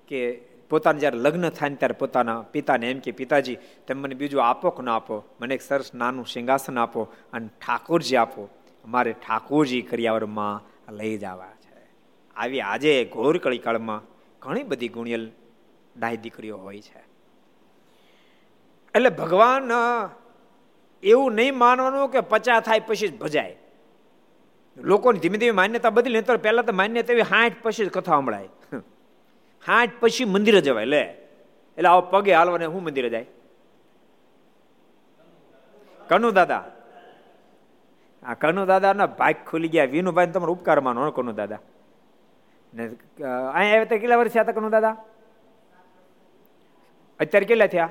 [0.08, 0.36] કે
[0.70, 3.58] પોતાને જ્યારે લગ્ન થાય ત્યારે પોતાના પિતાને એમ કે, પિતાજી,
[3.88, 7.02] તમે મને બીજું આપો કે ન આપો, મને એક સરસ નાનું સિંહાસન આપો
[7.34, 8.50] અને ઠાકોરજી આપો
[8.86, 10.62] મારે ઠાકોરજી કરિયાવરમાં
[10.92, 11.59] લઈ જવા.
[12.40, 14.02] આવી આજે ઘોર કળીકાળમાં
[14.42, 15.24] ઘણી બધી ગુણિયલ
[15.98, 17.02] ડાય દીકરીઓ હોય છે.
[18.96, 19.72] એટલે ભગવાન
[21.04, 23.56] એવું નહીં માનવાનું કે પચા થાય પછી જ ભજાય.
[24.78, 28.50] લોકોની ધીમે ધીમે માન્યતા બદલી તો પહેલા તો માન્યતા એવી હાઠ પછી જ કથા સંભળાય.
[29.66, 31.02] હાઠ પછી મંદિરે જવાય, લે.
[31.78, 33.28] એટલે આવો પગે હાલવાને હું મંદિરે જાય?
[36.10, 36.64] કનુ દાદા.
[38.24, 39.92] આ કનુ દાદાના ભાગ ખુલી ગયા.
[39.96, 41.60] વિનુભાઈ તમારો ઉપકાર માનો કનુ દાદા.
[42.74, 44.98] ને અહીંયા આવ્યા કેટલા વર્ષ હતા કનુ દાદા?
[47.20, 47.90] અત્યારે કેટલા થયા?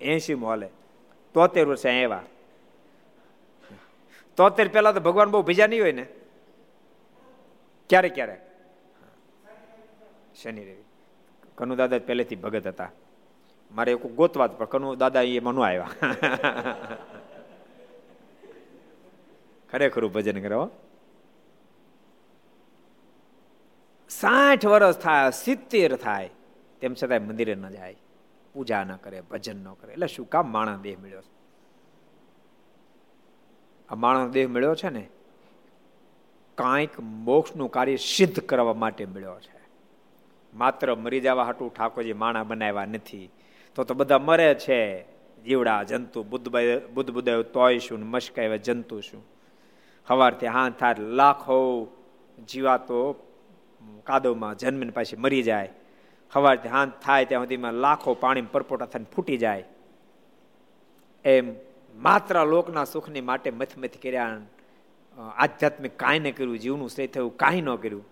[0.00, 0.68] એસી મોલે
[1.34, 2.22] તોતેર વર્ષે આવ્યા.
[4.36, 6.06] તોતેર પહેલા તો ભગવાન બહુ ભીજા નહીં હોય ને?
[7.88, 8.40] ક્યારે ક્યારે?
[10.42, 10.84] શનિ રવિ.
[11.54, 12.90] કનુ દાદા પહેલેથી ભગત હતા.
[13.72, 15.88] મારે એક ગોતવા પણ કનુ દાદા એ મનો આવ્યા.
[19.72, 20.70] ખરેખરું ભજન કરો
[24.08, 26.30] સાઠ વર્ષ થાય, સિત્તેર થાય,
[26.80, 27.96] તેમ છતાંય મંદિરે ન જાય.
[28.52, 29.92] પૂજા ન કરે, ભજન ન કરે.
[29.92, 31.32] એટલે શું કામ માણસ દેહ મળ્યો છે?
[33.88, 35.08] આ માણસ દેહ મળ્યો છે ને,
[36.54, 39.60] કાંઈક મોક્ષનું કાર્ય સિદ્ધ કરવા માટે મળ્યો છે.
[40.54, 43.30] માત્ર મરી જવા હાટું ઠાકોરજી માણા બનાવ્યા નથી.
[43.74, 45.14] તો તો બધા મરે છે.
[45.44, 46.48] જીવડા જંતુ, બુદ્ધ
[46.94, 49.24] બુદ્ધ બુદ્ધ તોય શું મશકાય જંતુ શું?
[50.06, 51.86] હવારથી હાથ થાર લાખો
[52.48, 53.23] જીવાતો
[54.04, 55.70] કાદવમાં જન્મીને પાછી મરી જાય.
[56.32, 59.64] સવારથી ધ્યાન થાય ત્યાં સુધીમાં લાખો પાણી પરપોટા થઈને ફૂટી જાય.
[61.24, 61.54] એમ
[61.96, 64.40] માત્ર લોકના સુખની માટે મથ મથ કર્યા
[65.36, 68.04] આધ્યાત્મિક કાંઈ ન કર્યું, જીવનું શ્રેય થયું, કાંઈ ન કર્યું.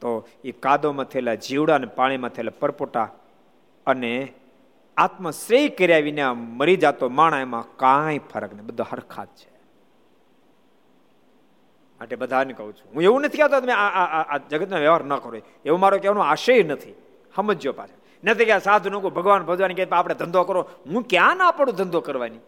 [0.00, 0.10] તો
[0.44, 3.08] એ કાદોમાં થયેલા જીવડા અને પાણીમાં થયેલા પરપોટા
[3.86, 4.12] અને
[4.96, 9.49] આત્મશ્રેય કર્યા વિના મરી જતો માણા એમાં કાંઈ ફરક નહીં, બધો હરખાત છે.
[12.00, 12.92] માટે બધાને કહું છું.
[12.94, 16.94] હું એવું નથી કહેતો તમે આ જગતનો વ્યવહાર ન કરો એવો મારો કહેવાનો આશય નથી.
[17.36, 17.98] સમજો પાછા.
[18.24, 20.62] નથી કે સાધુ નું ભગવાન ભગવાન કે આપણે ધંધો કરો.
[20.86, 22.40] હું ક્યાં ના પડું ધંધો કરવાની?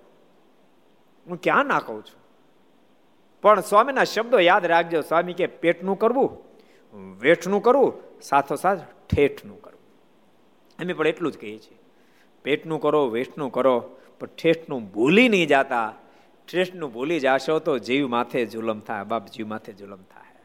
[1.27, 2.21] હું ક્યાં ના કહું છું?
[3.43, 5.01] પણ સ્વામીના શબ્દો યાદ રાખજો.
[5.01, 6.31] સ્વામી કે પેટનું કરવું,
[7.21, 7.93] વેઠનું કરવું
[8.23, 8.81] સાથોસાથ
[9.11, 9.81] ઠેઠનું કરવું.
[10.79, 11.79] અમે પણ એટલું જ કહીએ છીએ.
[12.45, 13.75] પેટનું કરો, વેઠનું કરો,
[14.21, 15.95] પણ ઠેઠનું ભૂલી નહીં જાતા.
[16.49, 20.43] ઠેઠનું ભૂલી જાશો તો જીવ માથે જુલમ થાય, બાપ જીવ માથે જુલમ થાય.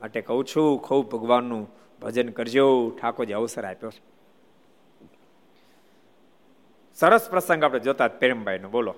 [0.00, 1.70] માટે કહું છું, ખૂબ ભગવાનનું
[2.02, 4.02] ભજન કરજો, ઠાકોરજી અવસર આપ્યો છે.
[6.94, 8.94] સરસ પ્રસંગ આપણે જોતા પ્રેમભાઈનો, બોલો.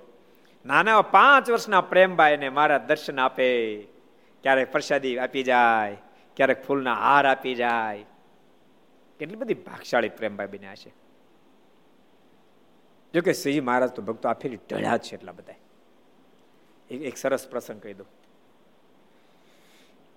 [0.67, 3.83] નાના પાંચ વર્ષના પ્રેમભાઈને મારા દર્શન આપે.
[4.43, 5.97] ક્યારેક પ્રસાદી આપી જાય,
[6.37, 8.05] ક્યારેક ફૂલના હાર આપી જાય.
[9.19, 10.93] કેટલી બધી ભાગશાળી પ્રેમભાઈ બન્યા છે.
[13.15, 15.53] જો કે શ્રીજી મહારાજ તો ભક્તો આ ફેરી ઢળ્યા છે એટલા બધા
[16.91, 18.09] એક સરસ પ્રસંગ કહી દઉં.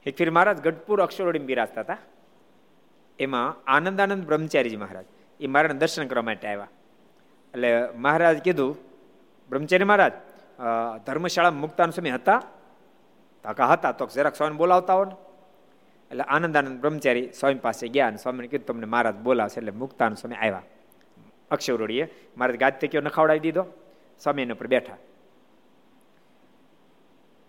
[0.06, 1.98] એક ફીર મહારાજ ગઢપુર અક્ષરોડી બિરાજતા હતા.
[3.20, 5.08] એમાં આનંદાનંદ બ્રહ્મચારીજી મહારાજ,
[5.40, 6.70] એ મારાને દર્શન કરવા માટે આવ્યા.
[7.54, 8.72] એટલે મહારાજ કીધું,
[9.50, 10.14] બ્રહ્મચારી મહારાજ
[11.06, 12.40] ધર્મશાળા મુક્તાન સમય હતા?
[13.44, 15.16] તાકા હતા, તો જરાક સ્વામી બોલાવતા હો ને.
[16.12, 20.36] એટલે આનંદાનંદ બ્રહ્મચારી સ્વામી પાસે ગયા અને સ્વામીને કીધું, તમને મહારાજ બોલાવશે એટલે મુક્તાન સ્વામી
[20.36, 20.64] આવ્યા.
[21.52, 22.06] અક્ષરોડીએ
[22.38, 23.64] મહારાજ ગાજતે કયો નખાવડાવી દીધો.
[24.22, 24.98] સ્વામી એના ઉપર બેઠા.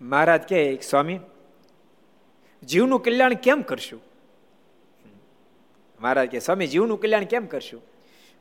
[0.01, 1.20] મહારાજ કે સ્વામી,
[2.62, 4.01] જીવનું કલ્યાણ કેમ કરશું?
[6.01, 7.82] મહારાજ કે, સ્વામી, જીવનું કલ્યાણ કેમ કરશું?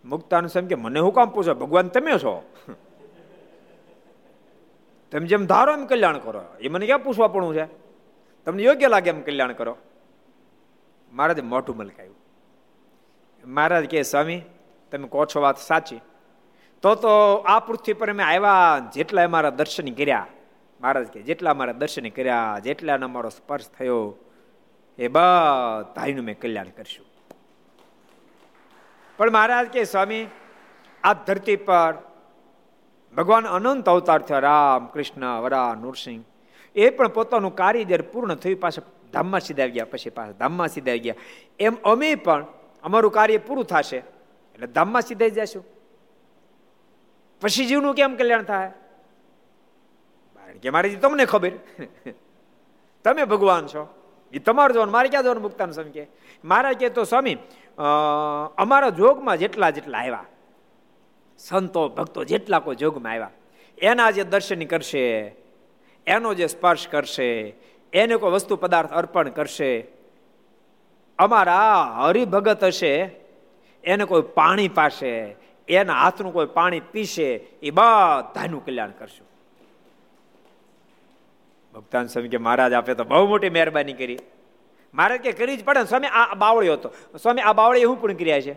[0.05, 1.53] મુક્તાનું સ્વામી કે, મને હું કામ પૂછો?
[1.53, 2.53] ભગવાન તમે છો?
[5.11, 6.41] તમે જેમ ધારો એમ કલ્યાણ કરો.
[6.61, 7.65] એ મને ક્યાં પૂછવા પડવું છે?
[8.45, 9.77] તમને યોગ્ય લાગે એમ કલ્યાણ કરો.
[11.11, 12.15] મહારાજે મોટું મલકાયું.
[13.45, 14.41] મહારાજ કે, સ્વામી,
[14.91, 15.99] તમે કહો છો વાત સાચી.
[16.81, 20.27] તો તો આ પૃથ્વી પર અમે આવ્યા, જેટલા અમારા દર્શન કર્યા
[20.81, 24.17] મહારાજ કે, જેટલા મારા દર્શન કર્યા જેટલાનો મારો સ્પર્શ થયો,
[24.97, 27.05] એ બધાનું મેં કલ્યાણ કરશું.
[29.17, 30.27] પણ મહારાજ કે, સ્વામી,
[31.03, 31.93] આ ધરતી પર
[33.17, 36.23] ભગવાન અનંત અવતાર થયા રામ કૃષ્ણ વરા, નૃસિંહ,
[36.75, 38.81] એ પણ પોતાનું કાર્ય પૂર્ણ થયું, પાછા
[39.13, 41.15] ધામમાં સીધા આવી ગયા, પછી પાછા ધામમાં સીધા આવી ગયા.
[41.59, 42.45] એમ અમે પણ
[42.83, 45.65] અમારું કાર્ય પૂરું થશે, એટલે ધામમાં સીધા જશું
[47.41, 48.71] પછી જીવનું કેમ કલ્યાણ થાય?
[50.49, 51.53] કારણ કે મારી તમને ખબર,
[53.05, 53.83] તમે ભગવાન છો.
[54.33, 56.05] એ તમારું જોવાનું મારે ક્યાં જવાનું મુક્તાન સ્વામી કે?
[56.43, 57.37] મારા કે તો સ્વામી
[58.57, 60.25] અમારા જોગમાં જેટલા જેટલા આવ્યા,
[61.39, 63.31] સંતો, ભક્તો જેટલા કોઈ જોગમાં આવ્યા,
[63.77, 65.05] એના જે દર્શન કરશે,
[66.07, 67.29] એનો જે સ્પર્શ કરશે,
[67.93, 69.71] એને કોઈ વસ્તુ પદાર્થ અર્પણ કરશે,
[71.19, 72.93] અમારા હરિભગત હશે,
[73.83, 75.13] એને કોઈ પાણી પાશે,
[75.67, 77.29] એના હાથનું કોઈ પાણી પીશે,
[77.61, 79.28] એ બધાનું કલ્યાણ કરશું.
[81.73, 84.19] ભક્તાન સ્વામી કે મહારાજ આપે તો બહુ મોટી મહેરબાની કરી.
[84.93, 88.41] મહારાજ કે કરી જ પડે સ્વામી, આ બાવળીઓ હતો સ્વામી, આ બાવળી શું પણ કર્યા
[88.41, 88.55] છે?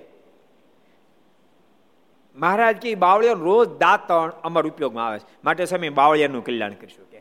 [2.36, 5.22] મહારાજ કે બાવળીઓ રોજ દાંતણ અમારા ઉપયોગમાં આવે છે.
[5.44, 7.18] માટે સ્વામી, બાવળિયાનું કલ્યાણ કરીશું કે.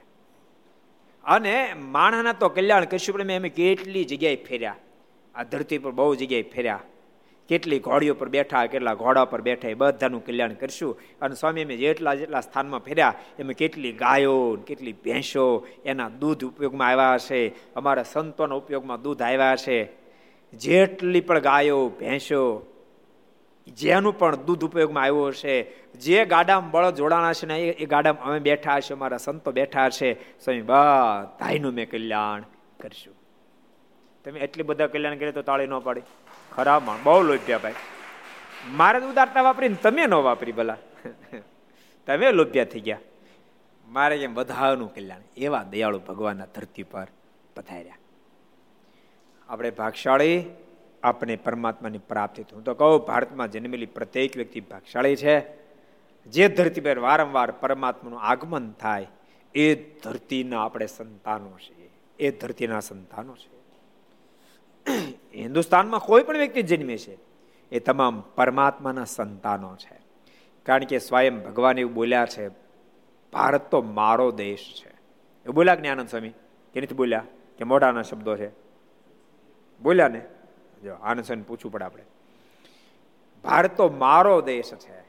[1.24, 4.76] અને માણસના તો કલ્યાણ કરીશું, પણ અમે કેટલી જગ્યાએ ફેર્યા.
[5.36, 6.80] આ ધરતી પર બહુ જગ્યાએ ફેર્યા.
[7.50, 11.00] કેટલી ઘોડીઓ પર બેઠા કેટલા ઘોડા પર બેઠા એ બધાનું કલ્યાણ કરશું.
[11.22, 16.88] અને સ્વામી અમે જેટલા જેટલા સ્થાનમાં ફેર્યા, એમાં કેટલી ગાયો, કેટલી ભેંસો એના દૂધ ઉપયોગમાં
[16.88, 19.78] આવ્યા હશે, અમારા સંતોના ઉપયોગમાં દૂધ આવ્યા છે
[20.54, 22.68] જેટલી પણ ગાયો, ભેંસો,
[23.78, 25.56] જેનું પણ દૂધ ઉપયોગમાં આવ્યું હશે,
[25.96, 30.14] જે ગાડામાં બળદ જોડાણા છે ને એ ગાડામાં અમે બેઠા હશે, અમારા સંતો બેઠા હશે,
[30.14, 32.44] સ્વામી બધાનું મેં કલ્યાણ
[32.80, 33.14] કરશું.
[34.26, 36.02] તમે એટલી બધા કલ્યાણ કરે તો તાળી ન પાડી.
[36.56, 37.74] ખરાબ માણ બહુ લોભ્યા ભાઈ.
[38.70, 40.78] મારે ઉદારતા વાપરીને તમે ન વાપરી ભલા.
[42.08, 43.00] તમે લોભ્યા થઈ ગયા.
[43.88, 47.08] મારે કેમ બધાનું કલ્યાણ, એવા દયાળુ ભગવાનના ધરતી પર
[47.56, 47.98] પધાર્યા.
[49.50, 50.46] આપણે ભાગશાળી
[51.04, 55.36] આપણે પરમાત્માની પ્રાપ્તિ હું તો કહું, ભારતમાં જન્મેલી પ્રત્યેક વ્યક્તિ ભાગશાળી છે.
[56.28, 59.08] જે ધરતી પર વારંવાર પરમાત્માનું આગમન થાય,
[59.56, 61.90] એ ધરતીના આપણે સંતાનો છે.
[62.20, 63.61] એ ધરતીના સંતાનો છે.
[65.36, 67.18] હિન્દુસ્તાનમાં કોઈ પણ વ્યક્તિ જન્મે છે,
[67.72, 70.02] એ તમામ પરમાત્માના સંતાનો છે.
[70.64, 72.48] કારણ કે સ્વયં ભગવાન એવું બોલ્યા છે,
[73.34, 74.90] ભારત તો મારો દેશ છે.
[75.46, 76.30] એ બોલ્યા કે આનંદ સ્વામી?
[76.74, 77.24] કે નથી બોલ્યા?
[77.58, 78.50] કે મોઢાના શબ્દો છે?
[79.82, 80.22] બોલ્યા ને?
[80.84, 82.04] જો, આનંદ સ્વામી પૂછવું પડે આપણે.
[83.44, 85.02] ભારત તો મારો દેશ છે.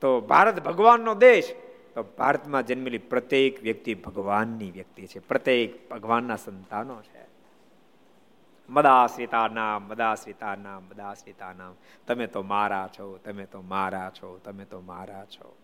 [0.00, 1.54] તો ભારત ભગવાનનો દેશ?
[1.94, 7.13] તો ભારતમાં જન્મેલી પ્રત્યેક વ્યક્તિ ભગવાનની વ્યક્તિ છે, પ્રત્યેક ભગવાનના સંતાનો છે.
[8.68, 11.74] મદાશ્રિતા નામ મદાશ્રિતા નામ મદાશ્રિતા નામ
[12.06, 15.56] તમે તો મારા છો, તમે તો મારા છો, તમે તો મારા છો.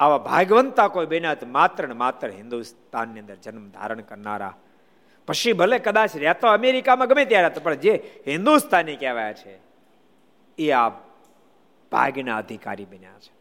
[0.00, 4.54] આવા ભાગવંતા કોઈ બેના માત્ર ને માત્ર હિન્દુસ્તાનની અંદર જન્મ ધારણ કરનારા.
[5.26, 9.60] પછી ભલે કદાચ રહેતો અમેરિકામાં ગમે ત્યારે પણ જે હિન્દુસ્તાની કહેવાય છે,
[10.58, 10.88] એ આ
[11.92, 13.32] ભાગના અધિકારી બન્યા છે.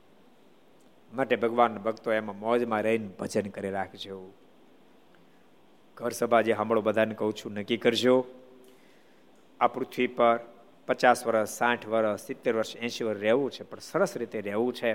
[1.14, 4.18] માટે ભગવાન ભક્તો એમાં મોજમાં રહીને ભજન કરી રાખજો.
[6.00, 8.26] ઘર સભા જે સાંભળો બધાને કહું છું, નક્કી કરજો.
[9.60, 10.40] આ પૃથ્વી પર
[10.88, 14.94] પચાસ વર્ષ, સાઠ વર્ષ, સિત્તેર વર્ષ, એંશી વર્ષ રહેવું છે, પણ સરસ રીતે રહેવું છે.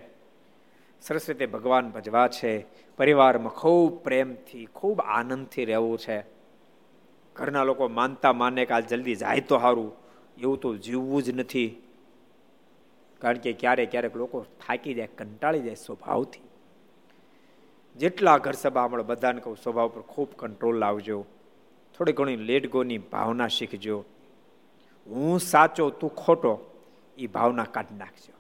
[1.01, 2.67] સરસ રીતે ભગવાન ભજવા છે.
[2.97, 6.25] પરિવારમાં ખૂબ પ્રેમથી, ખૂબ આનંદથી રહેવું છે.
[7.37, 9.93] ઘરના લોકો માનતા માને કે આ જલ્દી જાય તો સારું,
[10.41, 11.83] એવું તો જીવવું જ નથી.
[13.19, 16.41] કારણ કે ક્યારેક ક્યારેક લોકો થાકી જાય, કંટાળી જાય સ્વભાવથી.
[17.97, 21.25] જેટલા ઘર સભા મળે બધાને કહું, સ્વભાવ પર ખૂબ કંટ્રોલ લાવજો.
[21.99, 24.05] થોડી ઘણી લેટ ગોની ભાવના શીખજો.
[25.07, 26.71] હું સાચો, તું ખોટો
[27.19, 28.33] એ ભાવના કાઢી નાખજો.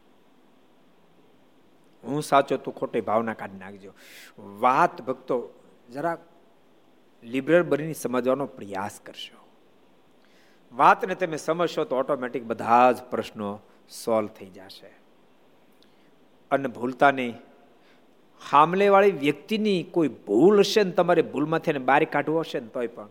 [2.05, 3.93] હું સાચો, તું ખોટો ભાવના કાઢી નાખજો.
[4.39, 5.49] વાત ભક્તો,
[5.93, 6.19] જરા
[7.23, 9.45] લિબરલ બનીને સમજવાનો પ્રયાસ કરશો.
[10.73, 13.61] વાતને તમે સમજશો તો ઓટોમેટિક બધા જ પ્રશ્નો
[14.05, 14.95] સોલ્વ થઈ જશે.
[16.51, 17.35] અને ભૂલતા નહીં.
[18.51, 23.09] હામલેવાળી વ્યક્તિની કોઈ ભૂલ હશે ને તમારે ભૂલમાંથી બહાર કાઢવો હશે ને તોય પણ.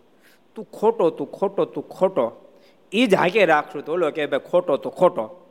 [0.55, 2.55] તું ખોટો તું ખોટો તું ખોટો.
[2.91, 5.45] એ જ હાકે રાખશું તો ઓલો કે ભાઈ, ખોટો, તો ખોટો.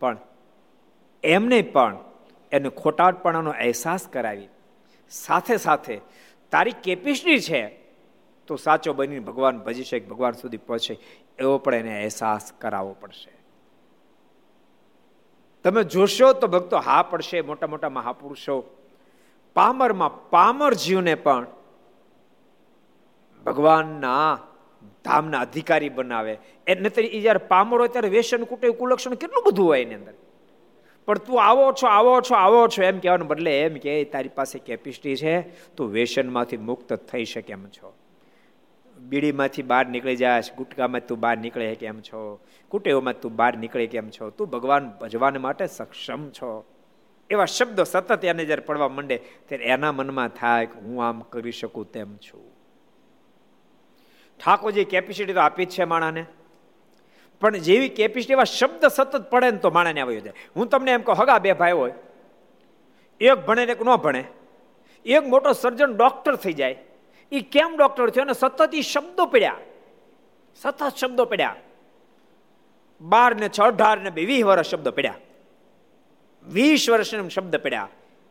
[0.00, 0.16] પણ
[1.24, 1.96] એમને પણ
[2.52, 4.48] એને ખોટાટપણાનો અહેસાસ કરાવી.
[5.10, 6.00] સાથે સાથે
[6.50, 7.68] તારી કેપેસિટી છે
[8.46, 10.98] તો સાચો બની ભગવાન ભજી શકે, ભગવાન સુધી પહોંચે.
[11.38, 13.37] એવો પણ એને અહેસાસ કરાવવો પડશે.
[15.68, 18.76] તમે જોશો તો ભક્તો, હા પડશે મોટા મોટા મહાપુરુષો.
[19.54, 21.46] પામરમાં પામર જીવને પણ
[23.46, 24.38] ભગવાનના
[25.04, 26.38] ધામના અધિકારી બનાવે.
[26.66, 30.12] એટલે એ જયારે પામર હોય ત્યારે વેસન કુટે કુલક્ષણ કેટલું બધું હોય એની અંદર.
[31.06, 34.58] પણ તું આવો છો આવો છો આવો છો, એમ કહેવાને બદલે એમ કે તારી પાસે
[34.58, 35.40] કેપેસિટી છે,
[35.76, 37.97] તું વેસનમાંથી મુક્ત થઈ શકે એમ છો.
[38.98, 42.40] બીડીમાંથી બહાર નીકળી જાય ગુટકામાં તું બહાર નીકળે કેમ છો?
[42.68, 44.30] કુટેવમાં તું બહાર નીકળે કેમ છો?
[44.30, 46.64] તું ભગવાન ભજવાન માટે સક્ષમ છો.
[47.30, 51.52] એવા શબ્દો સતત એને જ્યારે પડવા માંડે, ત્યારે એના મનમાં થાય કે હું આમ કરી
[51.52, 52.52] શકું તેમ છું.
[54.44, 56.24] ઠાકોરજી કેપેસિટી તો આપી જ છે માણાને.
[57.40, 61.00] પણ જેવી કેપેસિટી એવા શબ્દ સતત પડે ને તો માણાને આવી જાય હું તમને એમ
[61.00, 61.94] કહું, હગા બે ભાઈ હોય.
[63.20, 64.24] એક ભણે ને એક ન ભણે.
[65.04, 66.87] એક મોટો સર્જન ડોક્ટર થઈ જાય.
[67.32, 68.24] એ કેમ ડોક્ટર થયો?
[68.24, 69.56] અને સતત એ શબ્દો પડ્યા.
[70.56, 71.56] સતત શબ્દો પડ્યા.
[73.00, 75.14] બાર ને છ અઢાર ને બે, વીસ વર્ષ શબ્દો પડ્યા.
[76.48, 77.88] વીસ વર્ષ શબ્દ પડ્યા.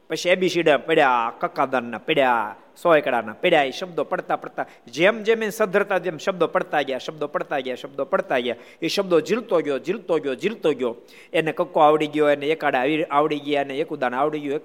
[0.09, 4.65] પછી એબીસીડા પડ્યા કક્કાદારના પડ્યા સો એકડાના પડ્યા એ શબ્દો પડતા પડતા,
[4.95, 8.57] જેમ જેમ એ સદ્ધરતા જેમ શબ્દો પડતા ગયા, શબ્દો પડતા ગયા, શબ્દો પડતા ગયા.
[8.81, 10.93] એ શબ્દો ઝીલતો ગયો ઝીલતો ગયો ઝીલતો ગયો.
[11.33, 14.61] એને કક્કો આવડી ગયો, એને એકાડા આવડી ગયા અને એક ઉદાન આવડી ગયું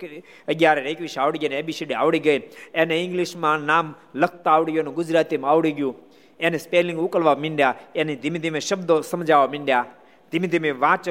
[0.49, 2.41] અગિયાર ને એકવીસ આવડી ગયા ને એબીસીડી આવડી ગઈ.
[2.75, 5.97] એને ઇંગ્લિશમાં નામ લખતા આવડી ગયું ગુજરાતીમાં આવડી ગયું.
[6.41, 9.87] એને સ્પેલિંગ ઉકલવા મીંડ્યા, એને ધીમે ધીમે શબ્દો સમજાવવા મીંડ્યા.
[10.33, 11.09] ધીમે ધીમે વાંચ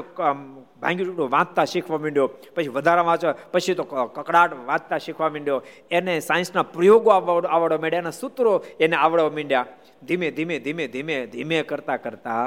[0.82, 1.06] ભાંગી
[1.36, 3.84] વાંચતા શીખવા માંડ્યો, પછી વધારા વાંચો, પછી તો
[4.16, 5.60] કકડાટ વાંચતા શીખવા માંડ્યો.
[5.92, 9.68] એને સાયન્સના પ્રયોગો આવડવા માંડ્યા એના સૂત્રો એને આવડવા માંડ્યા.
[10.08, 12.46] ધીમે ધીમે ધીમે ધીમે ધીમે કરતા કરતા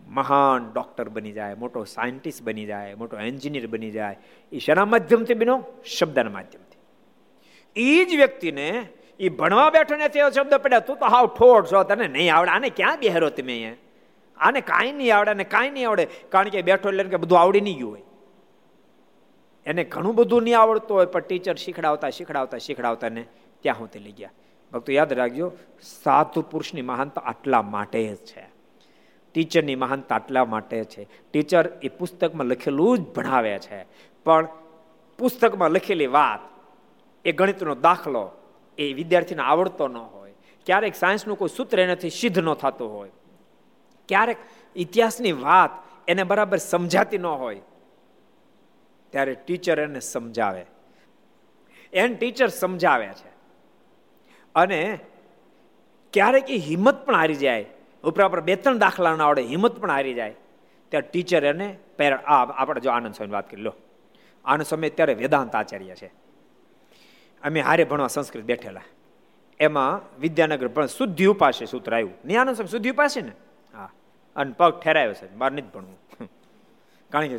[0.00, 4.16] મહાન ડોક્ટર બની જાય, મોટો સાયન્ટિસ્ટ બની જાય, મોટો એન્જિનિયર બની જાય.
[4.52, 5.56] એ શેના માધ્યમથી બનો
[5.96, 6.80] શબ્દના માધ્યમથી.
[7.76, 8.68] એ જ વ્યક્તિને
[9.20, 12.50] એ ભણવા બેઠો ને તે શબ્દ પડ્યા, તું તો હાવ ઠોડ છો, તને નહીં આવડે,
[12.54, 13.78] આને ક્યાં બેહરો તમે અહીંયા?
[14.40, 16.08] આને કાંઈ નહીં આવડે અને કાંઈ નહીં આવડે.
[16.28, 18.02] કારણ કે બેઠો એટલે કે બધું આવડી નહીં ગયું હોય.
[19.66, 23.24] એને ઘણું બધું નહીં આવડતું હોય, પણ ટીચર શીખડાવતા શીખડાવતા શીખડાવતા ને
[23.60, 24.30] ત્યાં તે લઈ ગયા.
[24.72, 28.48] ભક્તો, યાદ રાખજો, સાધુ પુરુષની મહાનતા આટલા માટે જ છે.
[29.32, 31.08] ટીચરની મહાનતા આટલા માટે છે.
[31.30, 33.86] ટીચર એ પુસ્તકમાં લખેલું જ ભણાવે છે.
[34.24, 34.48] પણ
[35.18, 36.38] પુસ્તકમાં લખેલી વાત
[37.24, 38.30] એ ગણિતનો દાખલો
[38.78, 40.34] એ વિદ્યાર્થીને આવડતો ન હોય.
[40.66, 43.10] ક્યારેક સાયન્સનું કોઈ સૂત્ર એનાથી સિદ્ધ ન થતું હોય.
[44.08, 44.36] ક્યારેક
[44.76, 45.70] ઇતિહાસની વાત
[46.08, 47.60] એને બરાબર સમજાતી ન હોય,
[49.10, 50.64] ત્યારે ટીચર એને સમજાવે.
[51.92, 53.30] એને ટીચર સમજાવે છે.
[54.54, 54.98] અને
[56.12, 57.66] ક્યારેક એ હિંમત પણ હારી જાય.
[58.04, 60.34] ઉપરા ઉપર બે ત્રણ દાખલા ના આવડે, હિંમત પણ હારી જાય.
[60.88, 63.74] ત્યારે ટીચર એને પેર આ આપણે જો આનંદ સ્વામી વાત કરી, લો.
[64.44, 66.06] આનંદ સ્વામી અત્યારે વેદાંત આચાર્ય છે.
[67.42, 68.80] અમે હારે ભણવા સંસ્કૃત બેઠેલા.
[69.60, 72.12] એમાં વિદ્યાનગર પણ શુદ્ધિ ઉપાસે સૂત્ર આવ્યું.
[72.24, 73.32] નહીં આનંદ સ્વામી શુદ્ધિ ઉપાસે ને
[74.38, 75.98] અને પગ ઠેરાયો છે બાર નથી ભણવું.
[77.10, 77.38] કારણ કે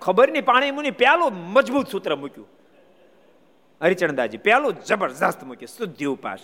[0.00, 2.48] ખબર નહીં, પાણી મુની પેલું મજબૂત સૂત્ર મૂક્યું.
[3.82, 6.42] હરિચંદાજી પેલું જબરજસ્ત મૂક્યું, શુદ્ધિ ઉપાસ.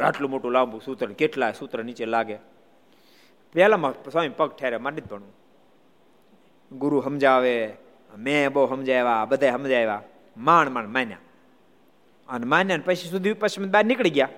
[0.00, 2.38] આટલું મોટું લાંબુ સૂત્ર, કેટલા સૂત્ર નીચે લાગે?
[3.54, 5.34] પહેલામાં સ્વામી પગ ઠેરે મારે નથી ભણવું.
[6.72, 7.54] ગુરુ સમજાવે,
[8.18, 10.02] મેં બહુ સમજાવ્યા બધા સમજાવ્યા.
[10.36, 11.18] માણ માણ, માન્યા.
[12.28, 14.28] અને માન્યા પછી સુધી પછી બહાર નીકળી ગયા.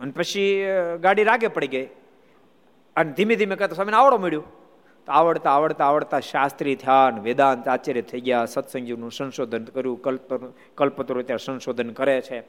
[0.00, 0.64] અને પછી
[1.00, 1.88] ગાડી રાગે પડી ગઈ.
[2.98, 4.44] અને ધીમે ધીમે કરતા સ્વામીને આવડો મળ્યું.
[5.06, 8.44] તો આવડતા આવડતા આવડતા શાસ્ત્રી થયા વેદાંત આચાર્ય થઈ ગયા.
[8.44, 10.34] સત્સંગીનું સંશોધન કર્યું કલ્પ
[10.74, 12.42] કલ્પતરો ત્યાં સંશોધન કરે છે.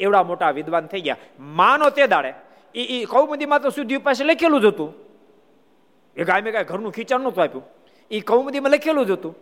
[0.00, 1.16] એવડા મોટા વિદ્વાન થઈ ગયા.
[1.38, 2.34] માનો તે દાડે
[2.74, 4.94] એ એ કૌમદીમાં તો સુધી પાસે લખેલું જ હતું.
[6.16, 7.64] એ ગામે કાંઈ ઘરનું ખીચાણ નહોતું આપ્યું.
[8.10, 9.36] એ કૌમદીમાં લખેલું જ હતું.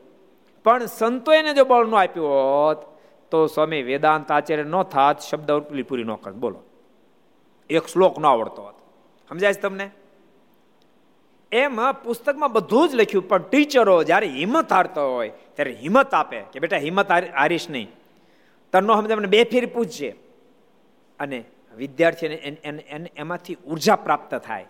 [0.64, 2.78] પણ સંતો એને જો બળ ન આપ્યું હોત,
[3.30, 6.34] તો સ્વામી, વેદાંત આચાર્ય ન થાત, શબ્દ પૂરી ન કરત.
[6.34, 6.62] બોલો.
[7.70, 8.74] એક શ્લોક ન આવડતો હોત.
[9.28, 9.90] સમજાય તમને?
[11.52, 16.60] એમાં પુસ્તકમાં બધું જ લખ્યું, પણ ટીચરો જ્યારે હિંમત હારતો હોય, ત્યારે હિંમત આપે કે
[16.60, 17.88] બેટા હિંમત હારીશ નહીં.
[18.72, 20.14] તરનો તમને બે ફેર પૂછજે.
[21.20, 21.44] અને
[21.76, 22.34] વિદ્યાર્થીને
[23.16, 24.66] એમાંથી ઊર્જા પ્રાપ્ત થાય.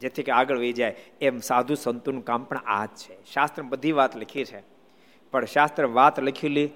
[0.00, 0.94] જેથી કે આગળ વહી જાય.
[1.20, 3.14] એમ સાધુ સંતોનું કામ પણ આ જ છે.
[3.32, 4.62] શાસ્ત્ર બધી વાત લખી છે.
[5.30, 6.70] પણ શાસ્ત્ર વાત લખેલી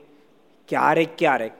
[0.68, 1.52] ક્યારેક ક્યારેક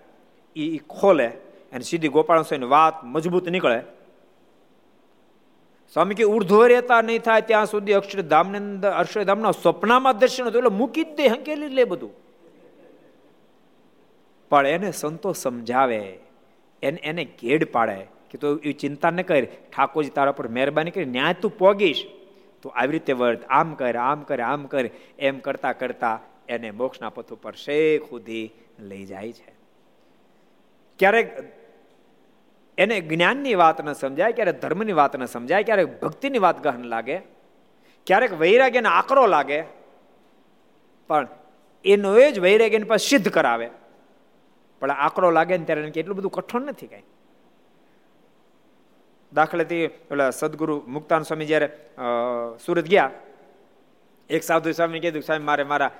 [0.57, 1.29] એ ખોલે
[1.73, 3.81] અને સીધી ગોપાલ વાત મજબૂત નીકળે.
[5.93, 10.79] સ્વામી કે ઉર્ધ્વ રહેતા નહીં થાય, ત્યાં સુધી અક્ષરધામની અંદર અક્ષરધામના સ્વપ્નમાં દર્શન હતું, એટલે
[10.81, 12.13] મૂકી જ દે, હંકેલી લે બધું.
[14.51, 16.01] પણ એને સંતો સમજાવે,
[16.83, 17.99] એને એને ઘેડ પાડે
[18.31, 22.03] કે તો એ ચિંતા ન કર, ઠાકોરજી તારા પર મહેરબાની કરી, ન્યાય તું પોગીશ.
[22.63, 24.85] તો આવી રીતે વર્ત, આમ કર આમ કર આમ કર,
[25.19, 26.17] એમ કરતા કરતા
[26.49, 28.47] એને મોક્ષના પથ ઉપર શેખ સુધી
[28.79, 29.51] લઈ જાય છે.
[30.99, 31.29] ક્યારેક
[32.79, 37.17] એને જ્ઞાનની વાત ન સમજાય, ક્યારેક ધર્મની વાત ન સમજાય, ક્યારેક ભક્તિની વાત ગહન લાગે,
[38.07, 39.61] ક્યારેક વૈરાગ્યને આકરો લાગે,
[41.11, 41.29] પણ
[41.85, 43.69] એનો એ જ વૈરાગ્યને પાસે સિદ્ધ કરાવે.
[44.83, 47.09] પણ આકરો લાગે ને ત્યારે એટલું બધું કઠોળ નથી કાંઈ.
[49.33, 51.69] દાખલાથી પેલા સદગુરુ મુક્તાન સ્વામી જ્યારે
[52.65, 53.11] સુરત ગયા,
[54.31, 55.93] એક સાધુ સ્વામી કીધું સ્વામી મારે મારા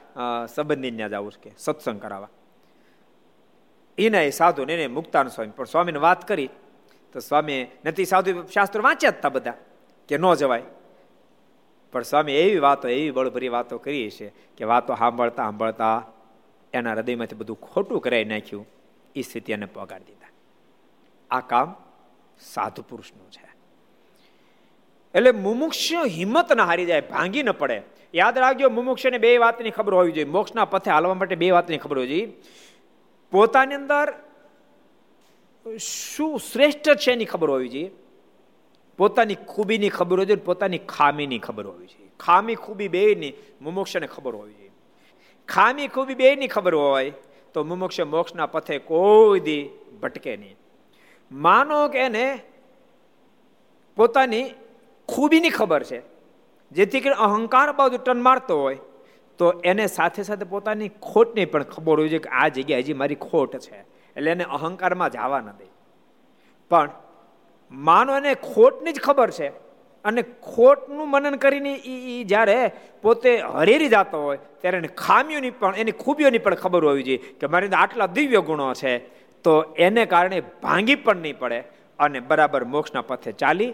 [0.47, 2.33] સંબંધી ત્યાં જવું છે કે સત્સંગ કરાવવા.
[3.99, 6.51] એના એ સાધુ ને મુક્તાન સ્વામી, પણ સ્વામીને વાત કરી
[7.13, 9.55] તો સ્વામી નથી સાધુ શાસ્ત્રો વાંચ્યા હતા બધા,
[10.09, 10.63] કે ન જવાય.
[11.93, 16.09] પણ સ્વામી એવી વાતો, એવી બળભરી વાતો કરી છે કે વાતો સાંભળતા સાંભળતા
[16.73, 18.67] એના હૃદયમાંથી બધું ખોટું કરાવી નાખ્યું
[19.15, 20.29] એ સ્થિતિ એને પગાડી દીધા.
[21.31, 21.75] આ કામ
[22.41, 23.53] સાધુ પુરુષનું છે.
[25.15, 27.83] એટલે મુમુક્ષ હિંમત ના હારી જાય, ભાંગી ન પડે.
[28.15, 30.27] યાદ રાખજો, મુમુક્ષને બે વાતની ખબર હોવી જોઈએ.
[30.27, 32.33] મોક્ષના પથે હાલવા માટે બે વાતની ખબર હોવી જોઈએ.
[33.31, 34.15] પોતાની અંદર
[35.67, 37.91] શું શ્રેષ્ઠ છે એની ખબર હોવી જોઈએ?
[38.99, 42.11] પોતાની ખૂબીની ખબર હોવી જોઈએ, પોતાની ખામીની ખબર હોવી જોઈએ.
[42.21, 43.33] ખામી, ખૂબી બેની
[43.63, 44.73] મુમોક્ષને ખબર હોવી જોઈએ.
[45.49, 47.11] ખામી, ખૂબી બેની ખબર હોય
[47.55, 49.65] તો મુમોક્ષ મોક્ષના પથે કોઈ દી
[50.03, 50.57] ભટકે નહીં.
[51.31, 52.27] માનો કે એને
[53.97, 54.47] પોતાની
[55.09, 56.03] ખૂબીની ખબર છે,
[56.73, 58.79] જેથી કરીને અહંકાર બાજુ ટન મારતો હોય,
[59.39, 63.15] તો એને સાથે સાથે પોતાની ખોટની પણ ખબર હોય છે કે આ જગ્યાએ હજી મારી
[63.15, 63.92] ખોટ છે.
[64.17, 65.69] એટલે એને અહંકારમાં જવા ન દે.
[66.71, 66.91] પણ
[67.73, 69.49] માનો એને ખોટની જ ખબર છે
[70.05, 72.59] અને ખોટનું મનન કરીને એ જ્યારે
[73.03, 77.47] પોતે હરેરી જતો હોય, ત્યારે એને ખામીઓની પણ, એની ખૂબીઓની પણ ખબર હોવી જોઈએ કે
[77.47, 78.93] મારી અંદર આટલા દિવ્ય ગુણો છે,
[79.45, 81.61] તો એને કારણે ભાંગી પણ નહીં પડે
[81.99, 83.73] અને બરાબર મોક્ષના પથે ચાલી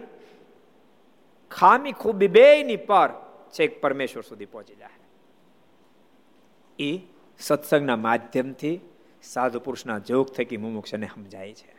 [1.51, 3.11] ખામી ખૂબી બેની પર
[3.55, 4.99] છેક પરમેશ્વર સુધી પહોંચી જાય.
[6.78, 6.91] એ
[7.41, 8.76] સત્સંગના માધ્યમથી
[9.22, 11.74] સાધુ પુરુષના જોગ થકી મુમુક્ષને સમજાય છે.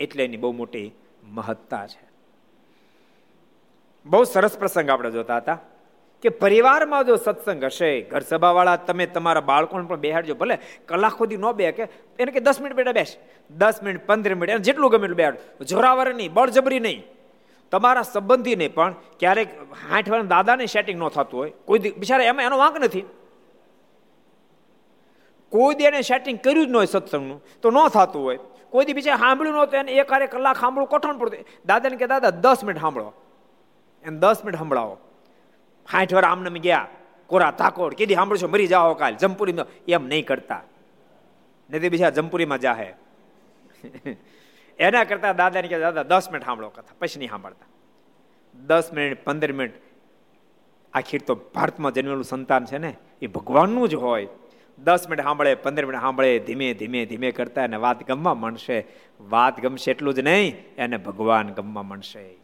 [0.00, 0.92] એટલે એની બહુ મોટી
[1.24, 2.12] મહત્તા છે.
[4.06, 5.58] બહુ સરસ પ્રસંગ આપણે જોતા હતા
[6.22, 11.36] કે પરિવારમાં જો સત્સંગ હશે ઘર સભાવાળા તમે તમારા બાળકોને પણ બેહાડજો, ભલે કલાક સુધી
[11.36, 11.88] ન બે કે
[12.18, 13.16] એને કે દસ મિનિટ બેટા બેસ.
[13.50, 17.04] દસ મિનિટ, પંદર મિનિટ, એને જેટલું ગમે એટલું બેહાડ જોરાવર નહીં, બળજબરી નહીં.
[17.70, 19.48] તમારા સંબંધીને પણ ક્યારેક
[19.90, 21.52] હાઠ દાદાને સેટિંગ ન થતું હોય.
[21.64, 23.04] કોઈ બિચારા એમાં એનો વાંક નથી.
[25.52, 28.38] કોઈ દી એને સેટિંગ કર્યું જ ન હોય સત્સંગનું, તો ન થતું હોય.
[28.72, 32.64] કોઈ દી બીજા સાંભળ્યું નહોતું એને એક કલાક સાંભળવું કઠણ પડતું દાદાને કે, દાદા, દસ
[32.64, 33.12] મિનિટ સાંભળો.
[34.04, 34.96] એને દસ મિનિટ સંભળાવો.
[35.88, 36.88] સાઠ વાર આમને ગયા,
[37.26, 38.48] કોરા તાકોડ કીધી સાંભળશો?
[38.48, 39.54] મરી જાઓ કાલ, જમપુરી
[39.88, 40.62] એમ નહીં કરતા.
[41.70, 42.88] નથી બીજા જમપુરીમાં જાહે.
[44.78, 46.94] એના કરતા દાદાને કે, દાદા, દસ મિનિટ સાંભળો કથા.
[46.98, 47.68] પછી નહીં સાંભળતા.
[48.54, 49.76] દસ મિનિટ, પંદર મિનિટ.
[50.94, 54.28] આખી તો ભારતમાં જન્મેલું સંતાન છે ને, એ ભગવાનનું જ હોય.
[54.78, 58.84] દસ મિનિટ સાંભળે, પંદર મિનિટ સાંભળે, ધીમે ધીમે ધીમે કરતા એને વાત ગમવા મળશે
[59.20, 62.38] વાત ગમશે એટલું જ નહીં, એને ભગવાન ગમવા મળશે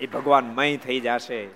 [0.00, 1.48] એ ભગવાન મય થઈ જશે.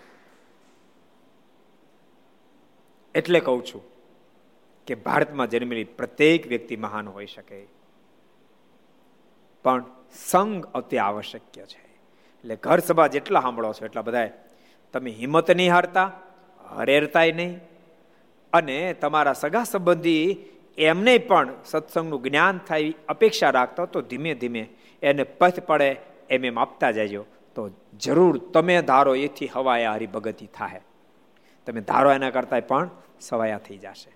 [3.15, 3.83] એટલે કહું છું
[4.87, 7.67] કે ભારતમાં જન્મેલી પ્રત્યેક વ્યક્તિ મહાન હોઈ શકે.
[9.63, 11.91] પણ સંગ અતિ આવશ્યક છે.
[12.41, 14.29] એટલે ઘર સભા જેટલા સાંભળો છો એટલા બધા
[14.93, 16.13] તમે હિંમત નહીં હારતા,
[16.61, 17.70] હરેરતાય નહીં
[18.53, 20.37] અને તમારા સગા સંબંધી
[20.79, 24.69] એમને પણ સત્સંગનું જ્ઞાન થાય અપેક્ષા રાખતા તો ધીમે ધીમે
[25.03, 25.97] એને પથ પડે
[26.31, 27.27] એમ એમ આપતા જજો.
[27.55, 27.71] તો
[28.01, 30.81] જરૂર તમે ધારો એથી હવાયા હરિભગતિ થાય
[31.67, 32.91] તમે ધારો એના કરતા પણ
[33.21, 34.11] સવાયા થઈ જશે.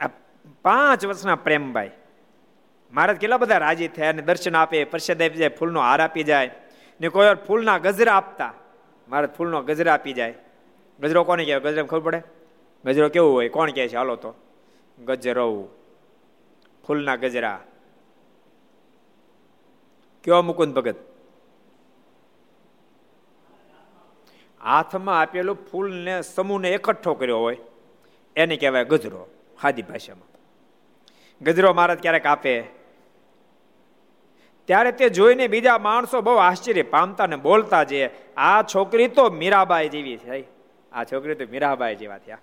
[0.00, 0.08] આ
[0.62, 1.90] પાંચ વર્ષના પ્રેમભાઈ,
[2.92, 6.50] મહારાજ કેટલા બધા રાજી થયા અને દર્શન આપે, પ્રસાદ આપી જાય, ફૂલનો હાર આપી જાય,
[7.00, 8.52] ને કોઈ વાર ફૂલના ગજરા આપતા,
[9.08, 10.34] મહારાજ ફૂલનો ગજરા આપી જાય.
[11.00, 11.72] ગજરો કોને કહેવાય?
[11.72, 12.39] ગજરા ખબર પડે?
[12.84, 13.48] ગજરો કેવું હોય?
[13.48, 13.96] કોણ કહે છે?
[13.96, 14.34] હાલો તો.
[15.04, 15.68] ગજરો
[16.86, 17.60] ફૂલના ગજરા.
[20.24, 20.96] કયો મુકુંદ ભગત?
[24.64, 27.56] હાથમાં આપેલું ફૂલને સમૂહને એકઠો કર્યો હોય,
[28.36, 29.26] એને કહેવાય ગજરો,
[29.62, 30.28] ખાદી ભાષામાં.
[31.44, 32.62] ગજરો મહારાજ ક્યારેક આપે?
[34.64, 39.88] ત્યારે તે જોઈને બીજા માણસો બહુ આશ્ચર્ય પામતા ને બોલતા જે, આ છોકરી તો મીરાબાઈ
[39.88, 40.44] જેવી છે.
[40.92, 42.38] આ છોકરી તો મીરાબાઈ જેવા થયા.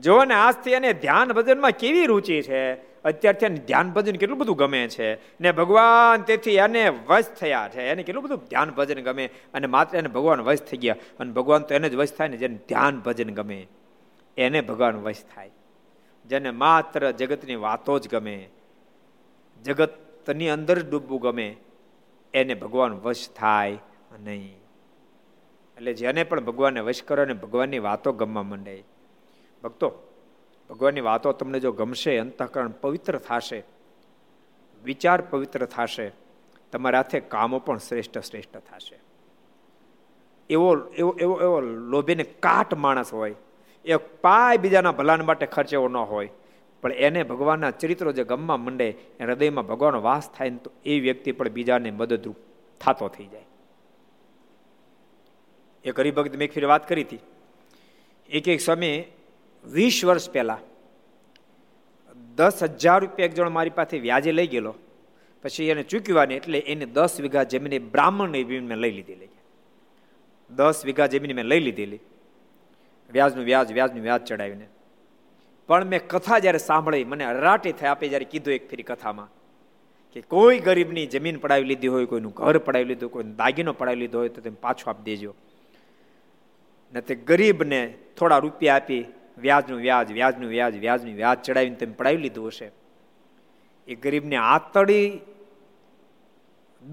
[0.00, 2.74] જો ને આજથી એને ધ્યાન ભજનમાં કેવી રુચિ છે?
[3.02, 5.40] અત્યારથી ધ્યાન ભજન કેટલું બધું ગમે છે?
[5.40, 7.80] ને ભગવાન તેથી એને વશ થયા છે.
[7.80, 9.26] એને કેટલું બધું ધ્યાન ભજન ગમે?
[9.54, 10.96] અને માત્ર એને ભગવાન વશ થઈ ગયા.
[11.20, 13.66] અને ભગવાન તો એને જ વશ થાય ને જેને ધ્યાન ભજન ગમે,
[14.36, 15.50] એને ભગવાન વશ થાય.
[16.26, 18.48] જેને માત્ર જગતની વાતો જ ગમે,
[19.64, 21.56] જગતની અંદર જ ડૂબવું ગમે,
[22.34, 23.78] એને ભગવાન વશ થાય
[24.20, 24.56] નહીં.
[25.76, 28.84] એટલે જેને પણ ભગવાનને વશ કરો ને ભગવાનની વાતો ગમવા માંડે.
[29.62, 29.92] ભક્તો,
[30.70, 33.64] ભગવાનની વાતો તમને જો ગમશે, અંતઃકરણ પવિત્ર થશે,
[34.84, 36.12] વિચાર પવિત્ર થશે,
[36.72, 38.98] તમારા હાથે કામો પણ શ્રેષ્ઠ શ્રેષ્ઠ થશે.
[40.50, 43.34] એવો એવો એવો એવો લોભીને કાટ માણસ હોય,
[43.84, 46.30] એ પાય બીજાના ભલાને માટે ખર્ચ એવો ન હોય,
[46.82, 51.00] પણ એને ભગવાનના ચરિત્રો જે ગમવા માંડે, એ હૃદયમાં ભગવાનનો વાસ થાય ને તો એ
[51.00, 52.36] વ્યક્તિ પણ બીજાને મદદરૂપ
[52.80, 53.46] થતો થઈ જાય.
[55.84, 57.18] એક હરિભક્ત મેં એક વાત કરી હતી.
[58.28, 59.12] એક એક સમયે
[59.64, 60.58] વીસ વર્ષ પહેલાં
[62.36, 64.74] દસ હજાર રૂપિયા એક જણ મારી પાસે વ્યાજે લઈ ગયેલો.
[65.42, 69.30] પછી એને ચૂકવાની એટલે એને દસ વીઘા જમીન બ્રાહ્મણની જમીન મેં લઈ લીધેલી.
[70.50, 72.00] દસ વીઘા જમીન મેં લઈ લીધેલી.
[73.10, 74.68] વ્યાજનું વ્યાજ વ્યાજનું વ્યાજ ચડાવીને.
[75.66, 79.28] પણ મેં કથા જ્યારે સાંભળી, મને અરાટી થઈ આપે જ્યારે કીધું એક ફેરી કથામાં
[80.12, 84.18] કે કોઈ ગરીબની જમીન પડાવી લીધી હોય, કોઈનું ઘર પડાવી લીધું કોઈ દાગીનો પડાવી લીધો
[84.18, 85.34] હોય તો તમે પાછો આપી દેજો.
[86.92, 89.04] ને તે ગરીબને થોડા રૂપિયા આપી
[89.38, 92.70] વ્યાજનું વ્યાજ વ્યાજનું વ્યાજ વ્યાજનું વ્યાજ ચડાવીને તમે પડાવી લીધું હશે.
[93.88, 95.20] એ ગરીબને આતડી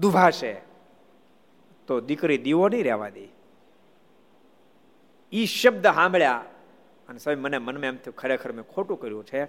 [0.00, 0.56] દુભાશે.
[1.86, 3.28] તો દીકરી દીવો નહીં રહેવા દે.
[5.32, 6.44] ઈ શબ્દ સાંભળ્યા
[7.08, 9.44] અને સાહેબ મને મનમાં એમ થયું, ખરેખર મેં ખોટું કર્યું છે.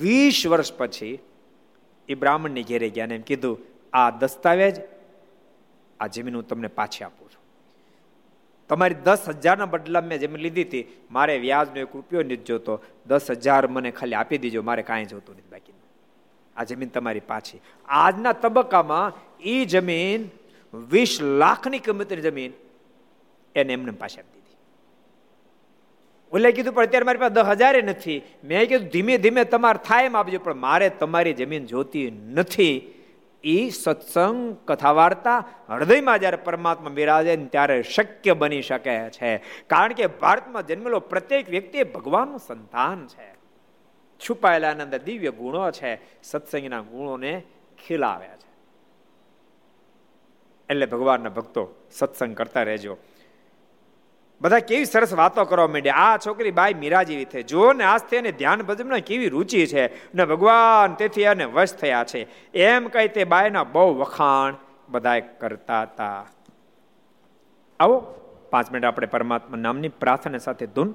[0.00, 1.18] વીસ વર્ષ પછી
[2.08, 3.58] એ બ્રાહ્મણની ઘેરે ગયા ને એમ કીધું,
[3.92, 4.80] આ દસ્તાવેજ,
[6.00, 7.21] આ જમીન હું તમને પાછી આપું.
[8.72, 12.80] તમારી દસ હજારના બદલા મેં જમીન લીધી હતી, મારે વ્યાજનો એક રૂપિયો નથી જોતો.
[13.06, 15.74] દસ હજાર મને ખાલી આપી દીજો, મારે કાંઈ જોતું નથી બાકી.
[16.56, 17.60] આ જમીન તમારી પાછી.
[17.88, 20.30] આજના તબક્કામાં એ જમીન
[20.74, 22.52] વીસ લાખની કિંમતની જમીન
[23.54, 24.58] એને એમને પાછી આપી દીધી.
[26.32, 28.22] ઓલે કીધું, પણ અત્યારે મારી પાસે દસ હજારે નથી.
[28.44, 32.91] મેં કીધું, ધીમે ધીમે તમારે થાય એમ આપજો, પણ મારે તમારી જમીન જોતી નથી.
[33.44, 39.36] એ સત્સંગ કથા વાર્તા હૃદયમાં જ્યારે પરમાત્મા બિરાજે ત્યારે શક્ય બની શકે છે.
[39.66, 43.32] કારણ કે ભારતમાં જન્મેલો પ્રત્યેક વ્યક્તિ ભગવાનનું સંતાન છે.
[44.28, 47.42] છુપાયેલા અંદર દિવ્ય ગુણો છે, સત્સંગના ગુણોને
[47.86, 48.52] ખીલાવ્યા છે.
[50.70, 52.96] એટલે ભગવાનના ભક્તો સત્સંગ કરતા રહેજો.
[54.42, 55.94] બધા કેવી સરસ વાતો કરવા માંડ્યા.
[55.94, 60.14] આ છોકરી બાઈ મીરા જેવી થઈ જો ને આજથી એને ધ્યાન ભજનમાં કેવી રુચિ છે.
[60.14, 62.52] ને ભગવાન તેથી એને વશ થયા છે.
[62.52, 64.54] એમ કહી તે બાયના બહુ વખાણ
[64.88, 66.26] બધા કરતા હતા.
[67.80, 67.98] આવો,
[68.50, 70.94] પાંચ મિનિટ આપણે પરમાત્મા નામની પ્રાર્થના સાથે ધૂન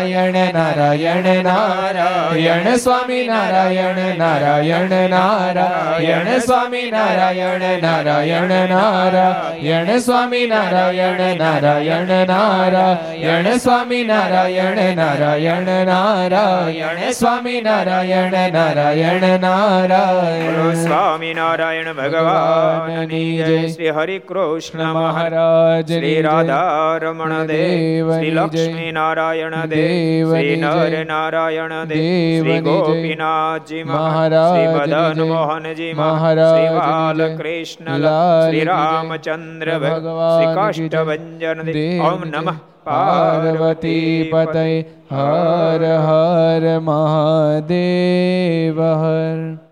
[0.00, 13.50] નારાયણ નારાયણ નારાયણ સ્વામી નારાયણ નારાયણ નારાયણ સ્વામી નારાયણ નારાયણ નારાયણ સ્વામી નારાયણ નારાયણ નારાયણ
[13.56, 23.16] સ્વામી નારાયણ નારાયણ નારાયણ સ્વામી નારાયણ નારાયણ નારાયણ સ્વામી નારાયણ ભગવાન
[23.70, 29.89] શ્રી હરિ કૃષ્ણ મહારાજ શ્રી રાધા રમણ દેવ શ્રી લક્ષ્મી નારાયણ દેવ
[30.30, 39.78] શ્રી નર નારાયણ દેવ શ્રી ગોપીનાથજી મહારાજ શ્રી મદન મોહનજી મહારાજ શ્રી બાલકૃષ્ણ શ્રી રામચંદ્ર
[39.78, 42.54] ભગવાન શ્રી કાષ્ટભંજન દેવ ઓમ નમઃ.
[42.84, 44.84] પાર્વતી પતય.
[45.12, 49.69] હર હર મહાદેવ હર.